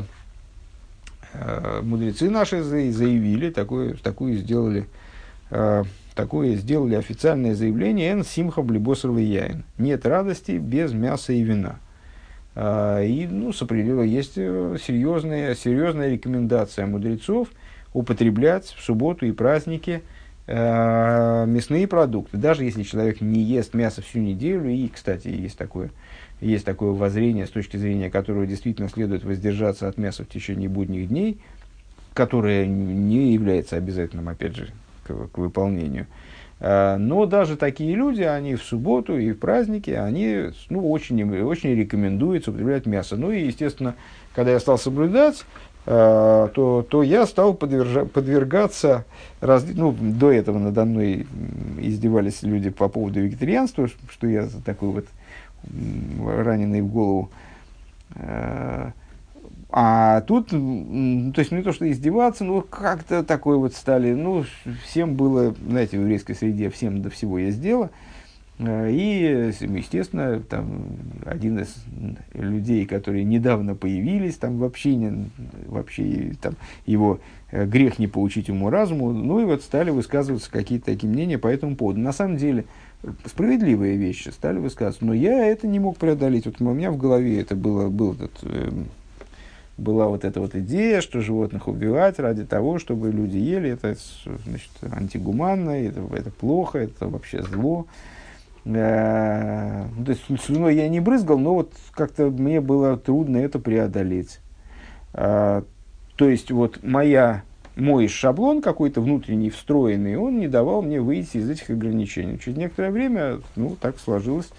[1.82, 4.86] мудрецы наши заявили, такое, такую сделали,
[5.50, 11.78] э, такое сделали официальное заявление «Эн симха блибосовый яин»– «Нет радости без мяса и вина».
[12.56, 17.48] А, и ну, с есть э, серьезная, серьезная рекомендация мудрецов
[17.92, 20.02] употреблять в субботу и праздники
[20.46, 22.36] э, мясные продукты.
[22.36, 25.90] Даже если человек не ест мясо всю неделю, и, кстати, есть такое,
[26.44, 31.08] есть такое воззрение, с точки зрения которого действительно следует воздержаться от мяса в течение будних
[31.08, 31.38] дней,
[32.12, 34.68] которое не является обязательным, опять же,
[35.04, 36.06] к, к выполнению.
[36.60, 41.74] Э, но даже такие люди, они в субботу и в праздники, они ну, очень, очень
[41.74, 43.16] рекомендуется употреблять мясо.
[43.16, 43.94] Ну и, естественно,
[44.34, 45.44] когда я стал соблюдать,
[45.86, 49.04] э, то, то я стал подвержа, подвергаться,
[49.40, 51.26] раз, ну, до этого надо мной
[51.80, 55.06] издевались люди по поводу вегетарианства, что я такой вот
[56.24, 57.30] раненый в голову
[58.14, 58.90] э,
[59.76, 64.44] а тут, то есть не то, что издеваться, но как-то такое вот стали, ну,
[64.84, 67.90] всем было, знаете, в еврейской среде всем до всего есть дело.
[68.60, 70.84] Э, и, естественно, там,
[71.26, 71.74] один из
[72.34, 75.30] людей, которые недавно появились там в общине,
[75.66, 76.54] вообще там,
[76.86, 77.18] его
[77.50, 81.48] э, грех не получить ему разуму, ну и вот стали высказываться какие-то такие мнения по
[81.48, 81.98] этому поводу.
[81.98, 82.64] На самом деле,
[83.26, 86.46] справедливые вещи стали высказываться, но я это не мог преодолеть.
[86.46, 88.88] Вот у меня в голове это было, был этот эм,
[89.76, 93.96] была вот эта вот идея, что животных убивать ради того, чтобы люди ели, это
[94.46, 97.86] значит, антигуманно, это, это плохо, это вообще зло.
[98.64, 103.58] Э, ну, то есть слюной я не брызгал, но вот как-то мне было трудно это
[103.58, 104.40] преодолеть.
[105.12, 105.62] Э,
[106.16, 107.42] то есть вот моя,
[107.76, 112.38] мой шаблон какой-то внутренний, встроенный, он не давал мне выйти из этих ограничений.
[112.38, 114.50] Через некоторое время, ну, так сложилось,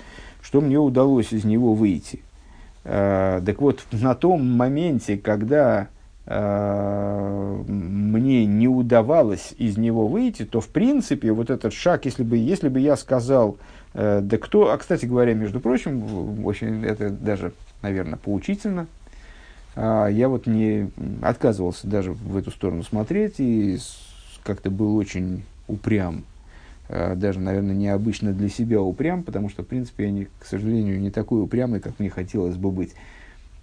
[0.41, 2.21] что мне удалось из него выйти.
[2.83, 5.87] Э, так вот, на том моменте, когда
[6.25, 12.37] э, мне не удавалось из него выйти, то, в принципе, вот этот шаг, если бы,
[12.37, 13.57] если бы я сказал,
[13.93, 18.87] э, да кто, а, кстати говоря, между прочим, очень, это даже, наверное, поучительно,
[19.75, 20.89] я вот не
[21.21, 23.77] отказывался даже в эту сторону смотреть и
[24.43, 26.23] как-то был очень упрям
[26.87, 30.99] Э, даже, наверное, необычно для себя упрям, потому что, в принципе, я, не, к сожалению,
[30.99, 32.93] не такой упрямый, как мне хотелось бы быть.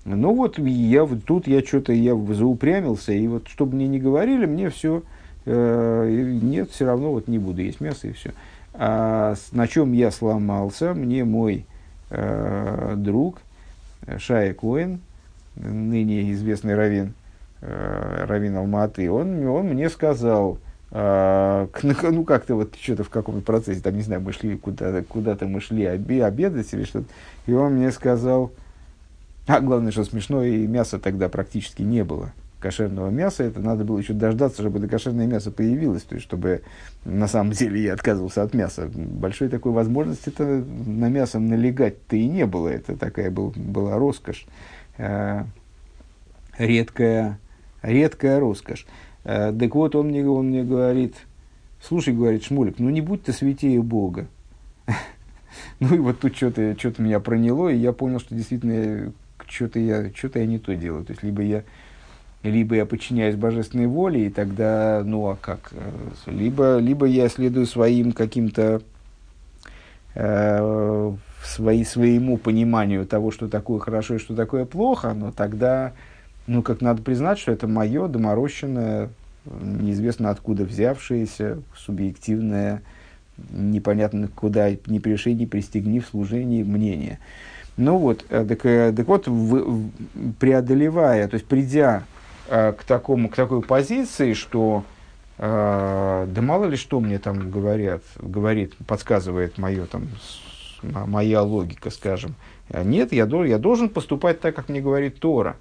[0.04, 4.68] Ну вот, я, тут я что-то я заупрямился, и вот, чтобы мне не говорили, мне
[4.70, 5.04] все,
[5.46, 8.32] э, нет, все равно вот не буду есть мясо и все.
[8.74, 11.66] А на чем я сломался, мне мой
[12.10, 13.40] э, друг
[14.18, 14.98] Шая Коэн,
[15.56, 17.14] ныне известный Равин,
[17.60, 20.58] э, Равин Алматы, он, он мне сказал,
[20.94, 25.46] а, ну, как-то вот что-то в каком-то процессе, там, не знаю, мы шли куда-то, куда-то
[25.46, 27.06] мы шли оби- обедать или что-то,
[27.46, 28.52] и он мне сказал,
[29.46, 32.32] а главное, что смешно, и мяса тогда практически не было.
[32.60, 36.60] Кошерного мяса, это надо было еще дождаться, чтобы это кошерное мясо появилось, то есть, чтобы
[37.04, 38.88] на самом деле я отказывался от мяса.
[38.94, 44.46] Большой такой возможности это на мясо налегать-то и не было, это такая был, была роскошь,
[46.58, 47.38] редкая,
[47.82, 48.86] редкая роскошь.
[49.24, 51.14] Э, так вот, он мне, он мне говорит,
[51.80, 54.26] слушай, говорит Шмулик, ну не будь ты святее Бога.
[55.80, 59.12] ну и вот тут что-то что меня проняло, и я понял, что действительно
[59.46, 61.04] что-то я, что я не то делаю.
[61.04, 61.62] То есть, либо я,
[62.42, 65.72] либо я подчиняюсь божественной воле, и тогда, ну а как?
[65.72, 65.90] Э,
[66.26, 68.82] либо, либо я следую своим каким-то,
[70.14, 71.12] э,
[71.44, 75.92] свои, своему пониманию того, что такое хорошо и что такое плохо, но тогда
[76.46, 79.10] ну, как надо признать, что это мое доморощенное,
[79.44, 82.82] неизвестно откуда взявшееся, субъективное
[83.50, 87.18] непонятно куда, не пришей, не пристегни в служении мнения.
[87.76, 89.90] Ну вот, э, так, э, так вот, в,
[90.38, 92.04] преодолевая, то есть придя
[92.48, 94.84] э, к, такому, к такой позиции, что
[95.38, 100.08] э, да мало ли что мне там говорят, говорит, подсказывает мое, там,
[100.82, 102.34] моя логика, скажем.
[102.72, 105.56] Нет, я, я должен поступать так, как мне говорит Тора.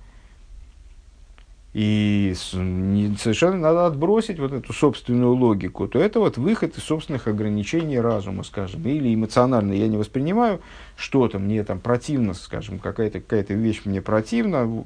[1.73, 7.97] И совершенно надо отбросить вот эту собственную логику, то это вот выход из собственных ограничений
[7.97, 10.59] разума, скажем, или эмоционально я не воспринимаю
[10.97, 14.83] что-то, мне там противно, скажем, какая-то какая вещь мне противна,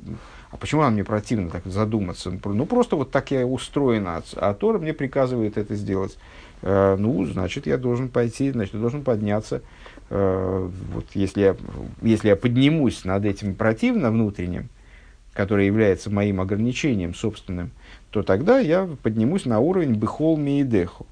[0.51, 2.31] а почему она мне противна, так задуматься?
[2.43, 6.19] Ну, просто вот так я устроена, а Тора мне приказывает это сделать.
[6.61, 9.63] Э, ну, значит, я должен пойти, значит, я должен подняться.
[10.09, 11.55] Э, вот если я,
[12.01, 14.69] если я поднимусь над этим противно внутренним,
[15.33, 17.71] которое является моим ограничением собственным,
[18.09, 21.05] то тогда я поднимусь на уровень бехол миидеху.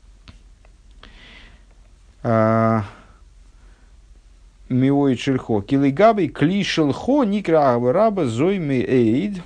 [2.23, 2.85] А,
[4.69, 5.61] Миоид шельхо.
[5.61, 9.41] Килигабей кли шельхо никра раба зой миэйд.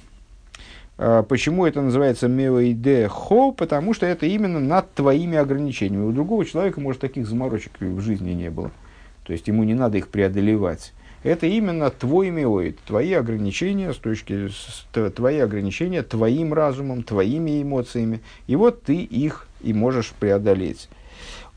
[0.99, 3.51] А, почему это называется меоидехо?
[3.51, 6.05] Потому что это именно над твоими ограничениями.
[6.05, 8.71] У другого человека, может, таких заморочек в жизни не было.
[9.27, 10.93] То есть ему не надо их преодолевать
[11.23, 18.21] это именно твой миоид, твои ограничения с точки с, твои ограничения твоим разумом, твоими эмоциями.
[18.47, 20.89] И вот ты их и можешь преодолеть.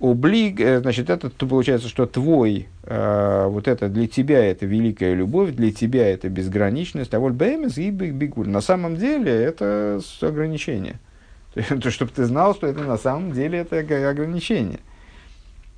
[0.01, 5.51] Облиг, э, значит, это получается, что твой, э, вот это для тебя это великая любовь,
[5.51, 8.48] для тебя это безграничность, а вот бэмис и бигуль.
[8.48, 10.98] На самом деле это ограничение.
[11.55, 13.78] То, есть, чтобы ты знал, что это на самом деле это
[14.09, 14.80] ограничение.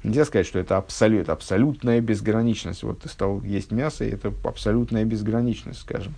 [0.03, 2.83] Нельзя сказать, что это абсолют, абсолютная безграничность.
[2.83, 6.15] Вот ты стал есть мясо, и это абсолютная безграничность, скажем.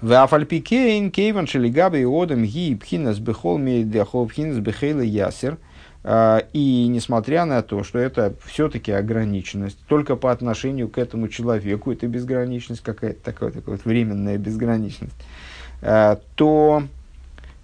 [0.00, 5.58] ואף על פי כן, כיוון שלגבי אדם הוא בחינת בכל מאודך, בחינת בחילא יתיר.
[6.02, 11.92] А, и несмотря на то, что это все-таки ограниченность, только по отношению к этому человеку,
[11.92, 15.14] это безграничность какая-то такая, такая вот временная безграничность,
[15.82, 16.84] а, то,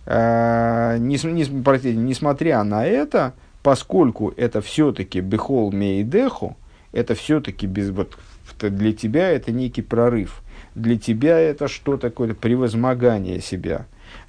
[0.05, 3.33] а, несмотря на это,
[3.67, 6.57] поскольку это все-таки бехол мейдеху,
[6.93, 8.17] это все-таки без, вот,
[8.61, 10.43] для тебя это некий прорыв,
[10.77, 13.87] для тебя это что такое превозмогание себя.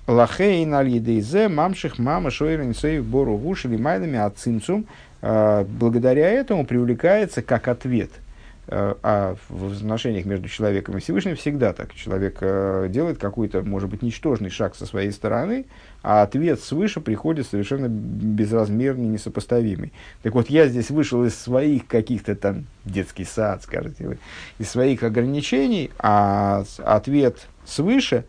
[0.08, 4.88] Лахейн аль мамших мама шойрен сейв бору гуш или майлами ацинцум.
[5.22, 8.10] А, благодаря этому привлекается как ответ–
[8.70, 11.94] а в отношениях между человеком и Всевышним всегда так.
[11.94, 15.66] Человек э, делает какой-то, может быть, ничтожный шаг со своей стороны,
[16.04, 19.94] а ответ свыше приходит совершенно безразмерный, несопоставимый.
[20.22, 24.20] Так вот, я здесь вышел из своих каких-то там, детский сад, скажете вы,
[24.60, 28.26] из своих ограничений, а ответ свыше,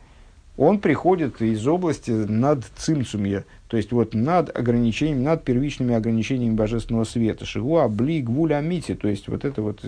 [0.58, 7.04] он приходит из области над цимцумья, то есть вот над ограничением, над первичными ограничениями божественного
[7.04, 7.46] света.
[7.46, 9.80] Шигу абли гвуль амити, то есть вот это вот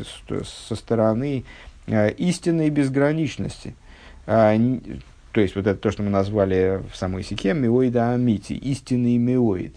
[0.46, 1.44] со стороны
[1.88, 3.74] э, истинной безграничности.
[4.26, 4.56] А,
[5.32, 9.74] то есть вот это то, что мы назвали в самой сике миоида амити, истинный миоид.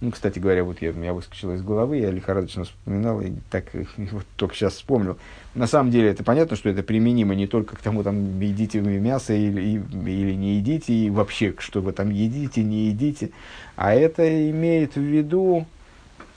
[0.00, 3.64] Ну, кстати говоря, вот я, меня выскочило из головы, я лихорадочно вспоминал, и так
[3.96, 5.18] вот только сейчас вспомнил.
[5.56, 8.98] На самом деле, это понятно, что это применимо не только к тому, там, едите вы
[9.00, 13.30] мясо или, или не едите, и вообще, что вы там едите, не едите,
[13.74, 15.66] а это имеет в виду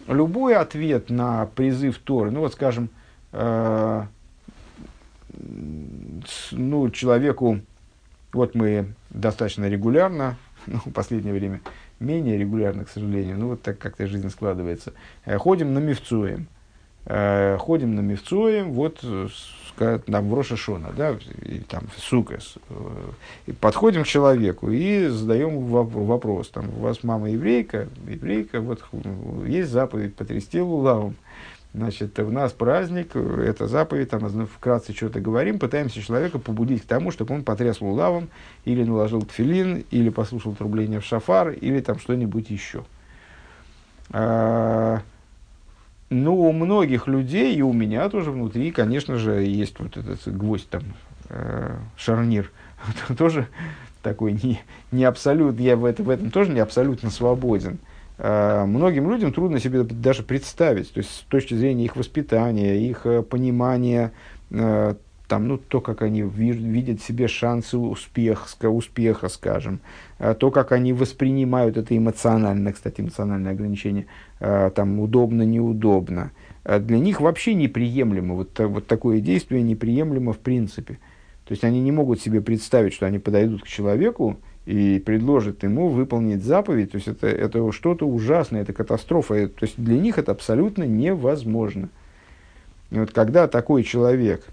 [0.07, 2.31] любой ответ на призыв Торы.
[2.31, 2.89] Ну, вот, скажем,
[3.31, 4.05] э,
[6.51, 7.59] ну, человеку,
[8.33, 11.61] вот мы достаточно регулярно, ну, в последнее время,
[12.01, 14.93] менее регулярно, к сожалению, ну вот так как-то жизнь складывается,
[15.25, 16.47] э, ходим на мифцуем.
[17.05, 19.03] Э, ходим на мифцуем, вот
[20.05, 22.55] там в Рошашона, да, и, там в Сукас.
[22.69, 28.83] Э, подходим к человеку и задаем вопрос, там, у вас мама еврейка, еврейка, вот
[29.47, 31.15] есть заповедь потрясти лулавом.
[31.73, 37.11] Значит, у нас праздник, это заповедь, там вкратце что-то говорим, пытаемся человека побудить к тому,
[37.11, 38.27] чтобы он потряс лулавом,
[38.65, 42.83] или наложил тфилин, или послушал трубление в шафар, или там что-нибудь еще.
[44.09, 45.01] А,
[46.09, 50.69] ну, у многих людей, и у меня тоже внутри, конечно же, есть вот этот гвоздь
[50.69, 50.83] там,
[51.29, 52.51] э, шарнир,
[53.17, 53.47] тоже
[54.03, 54.59] такой не,
[54.91, 57.79] не абсолютно, я в, это, в этом тоже не абсолютно свободен.
[58.23, 63.07] Э, многим людям трудно себе даже представить, то есть с точки зрения их воспитания, их
[63.07, 64.11] э, понимания,
[64.51, 64.93] э,
[65.27, 69.79] там, ну, то, как они видят себе шансы успех, успеха, скажем,
[70.19, 74.07] то, как они воспринимают это эмоционально, кстати, эмоциональное ограничение,
[74.39, 76.31] там, удобно, неудобно.
[76.65, 80.95] Для них вообще неприемлемо, вот, вот такое действие неприемлемо в принципе.
[81.45, 85.89] То есть они не могут себе представить, что они подойдут к человеку и предложит ему
[85.89, 89.47] выполнить заповедь, то есть это, это что-то ужасное, это катастрофа.
[89.47, 91.89] То есть для них это абсолютно невозможно.
[92.91, 94.45] И вот когда такой человек,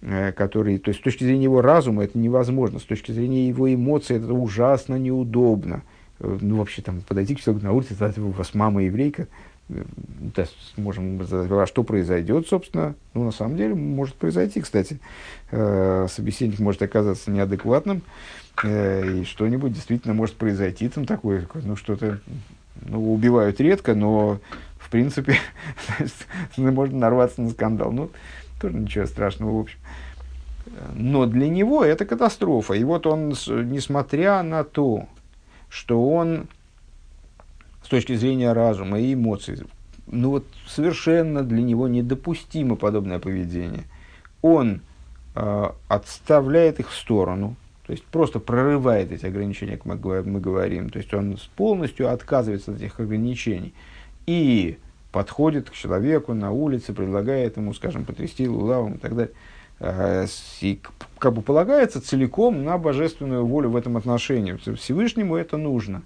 [0.00, 3.72] э, который, то есть с точки зрения его разума это невозможно, с точки зрения его
[3.72, 5.82] эмоций это ужасно неудобно.
[6.20, 9.26] Э, ну, вообще, там, подойти к человеку на улице, сказать, у вас мама еврейка,
[9.68, 9.82] э,
[10.36, 10.46] да,
[10.76, 15.00] можем задать, а что произойдет, собственно, ну, на самом деле, может произойти, кстати.
[15.50, 18.02] собеседник может оказаться неадекватным,
[18.64, 22.20] и что-нибудь действительно может произойти там такое, ну, что-то,
[22.82, 24.40] ну, убивают редко, но
[24.90, 25.36] в принципе,
[26.56, 27.92] можно нарваться на скандал.
[27.92, 28.10] Ну,
[28.60, 29.78] тоже ничего страшного, в общем.
[30.94, 32.74] Но для него это катастрофа.
[32.74, 35.06] И вот он, несмотря на то,
[35.68, 36.48] что он
[37.84, 39.58] с точки зрения разума и эмоций,
[40.08, 43.84] ну вот совершенно для него недопустимо подобное поведение,
[44.42, 44.80] он
[45.36, 47.54] э, отставляет их в сторону,
[47.90, 49.96] то есть просто прорывает эти ограничения, как мы,
[50.40, 53.74] говорим, то есть он полностью отказывается от этих ограничений–
[54.30, 54.78] и
[55.10, 59.34] подходит к человеку на улице, предлагает ему, скажем, потрясти лулавом и так далее,
[59.80, 60.26] э,
[60.60, 60.80] и
[61.18, 64.56] как бы полагается целиком на божественную волю в этом отношении.
[64.76, 66.02] Всевышнему это нужно.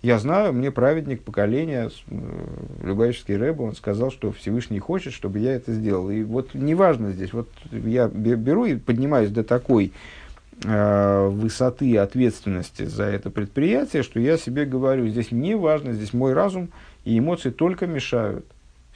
[0.00, 2.46] Я знаю, мне праведник поколения, э,
[2.82, 6.10] Любавический Рэб, он сказал, что Всевышний хочет, чтобы я это сделал.
[6.10, 9.92] И вот неважно здесь, вот я беру и поднимаюсь до такой
[10.62, 16.70] высоты ответственности за это предприятие, что я себе говорю, здесь не важно, здесь мой разум
[17.04, 18.46] и эмоции только мешают.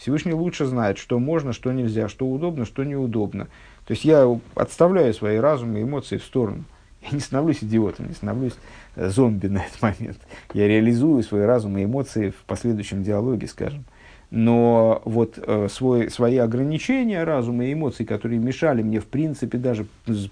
[0.01, 3.49] Всевышний лучше знает, что можно, что нельзя, что удобно, что неудобно.
[3.87, 6.65] То есть я отставляю свои разумы и эмоции в сторону.
[7.03, 8.55] Я не становлюсь идиотом, не становлюсь
[8.97, 10.19] э, зомби на этот момент.
[10.55, 13.85] Я реализую свои разумы и эмоции в последующем диалоге, скажем.
[14.31, 19.87] Но вот э, свой, свои ограничения разума и эмоций, которые мешали мне, в принципе, даже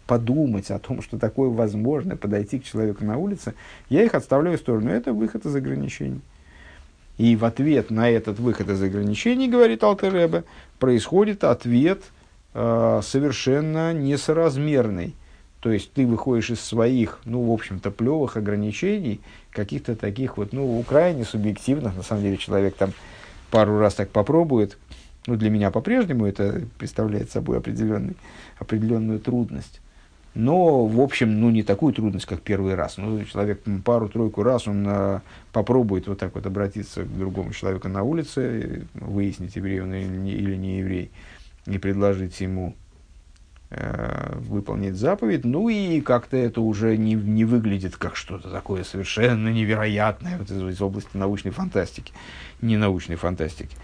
[0.06, 3.54] подумать о том, что такое возможно, подойти к человеку на улице,
[3.90, 4.90] я их отставляю в сторону.
[4.90, 6.20] Это выход из ограничений.
[7.16, 10.44] И в ответ на этот выход из ограничений, говорит Алтеребе,
[10.78, 12.02] происходит ответ
[12.54, 15.16] э, совершенно несоразмерный.
[15.58, 19.20] То есть ты выходишь из своих, ну, в общем-то, плевых ограничений,
[19.50, 22.92] каких-то таких вот, ну, крайне субъективных, на самом деле человек там
[23.50, 24.78] пару раз так попробует,
[25.26, 28.16] ну, для меня по-прежнему это представляет собой определенный,
[28.58, 29.80] определенную трудность.
[30.34, 32.96] Но, в общем, ну, не такую трудность, как первый раз.
[32.96, 35.22] Ну, человек пару-тройку раз, он а,
[35.52, 40.32] попробует вот так вот обратиться к другому человеку на улице, выяснить, еврей он или не,
[40.32, 41.10] или не еврей,
[41.66, 42.76] и предложить ему
[43.70, 45.44] выполнить заповедь.
[45.44, 50.62] Ну, и как-то это уже не, не выглядит как что-то такое совершенно невероятное вот из,
[50.62, 52.14] из области научной фантастики,
[52.62, 53.76] не научной фантастики.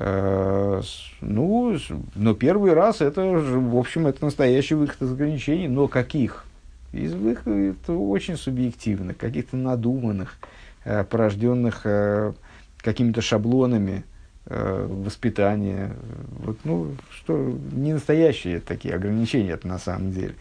[0.00, 0.80] Э,
[1.20, 1.76] ну,
[2.14, 5.68] но первый раз это, в общем, это настоящий выход из ограничений.
[5.68, 6.44] Но каких?
[6.92, 10.36] Из выхода это очень субъективно, каких-то надуманных,
[10.84, 12.32] э, порожденных э,
[12.78, 14.04] какими-то шаблонами
[14.48, 15.92] воспитания.
[16.38, 20.34] Вот, ну, что не настоящие такие ограничения это на самом деле.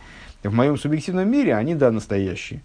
[0.44, 2.62] В моем субъективном мире они, да, настоящие.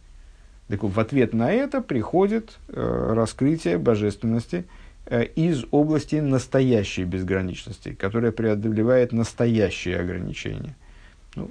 [0.69, 4.65] Так в ответ на это приходит раскрытие божественности–
[5.05, 10.77] Э, из области настоящей безграничности, которая преодолевает настоящие ограничения.
[11.35, 11.51] Ну,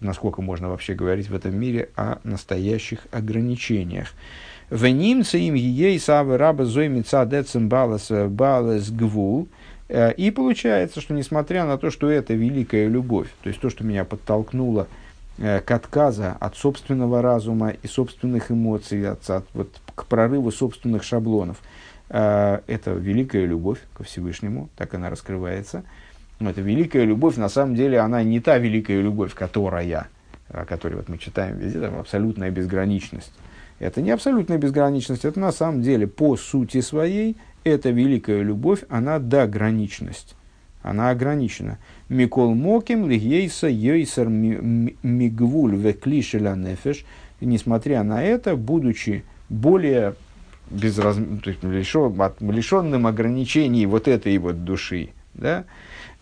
[0.00, 4.12] насколько можно вообще говорить в этом мире о настоящих ограничениях.
[4.74, 9.46] В немце им ей савы раба зоймица децем балас балас гвул.
[9.88, 13.84] Э, и получается, что несмотря на то, что это великая любовь, то есть то, что
[13.84, 14.88] меня подтолкнуло
[15.38, 21.04] э, к отказу от собственного разума и собственных эмоций, от, от, вот, к прорыву собственных
[21.04, 21.58] шаблонов–
[22.08, 25.84] это великая любовь ко Всевышнему, так она раскрывается.
[26.40, 30.08] Но эта великая любовь, на самом деле, она не та великая любовь, которая,
[30.48, 33.32] о которой вот мы читаем везде, там абсолютная безграничность.
[33.78, 39.18] Это не абсолютная безграничность, это на самом деле по сути своей, эта великая любовь, она
[39.18, 40.36] дограничность.
[40.82, 41.78] Она ограничена.
[42.10, 47.06] Микол моким лигейса йойсер мигвуль веклишеля нефеш.
[47.40, 50.14] Несмотря на это, будучи более
[50.70, 51.16] безраз...
[51.42, 55.10] то есть лишен, лишенным ограничений вот этой вот души.
[55.32, 55.64] Да?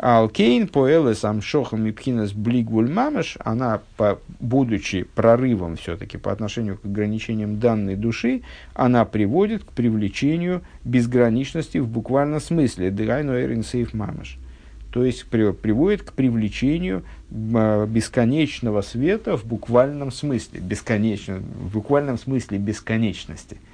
[0.03, 7.61] Алкейн поэлес амшохам мипхинас блигвуль мамаш, она, по, будучи прорывом все-таки по отношению к ограничениям
[7.61, 8.43] данной души,
[8.75, 12.91] она приводит к привлечению безграничности в буквальном смысле.
[12.91, 14.39] Дыгайну эрин сейф мамаш.
[14.91, 20.59] То есть при, приводит к привлечению э, бесконечного света в буквальном смысле.
[20.59, 23.57] Бесконечно, в буквальном смысле бесконечности–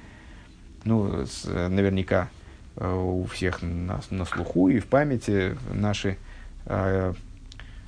[0.83, 2.38] ну, с, наверняка э,
[2.79, 6.17] у всех на, на слуху и в памяти наши
[6.65, 7.13] э,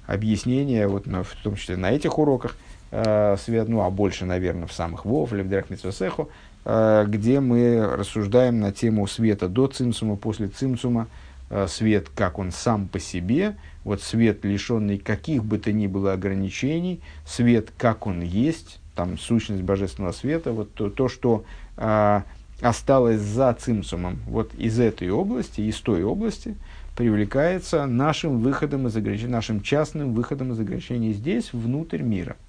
[0.06, 2.58] объяснения, вот на, в том числе на этих уроках,
[2.92, 6.30] э, свет, ну, а больше, наверное, в самых Вов или в Драхмитсвесеху,
[6.66, 11.08] э, где мы рассуждаем на тему света до цимсума, после цимсума,
[11.50, 16.14] э, свет, как он сам по себе, вот свет, лишенный каких бы то ни было
[16.14, 21.46] ограничений, свет, как он есть, там сущность божественного света, вот то, то что
[21.78, 22.22] э,
[22.62, 26.56] осталось за цимсумом, вот из этой области, из той области,
[26.96, 32.36] привлекается нашим выходом из ограничений, нашим частным выходом из ограничений здесь, внутрь мира–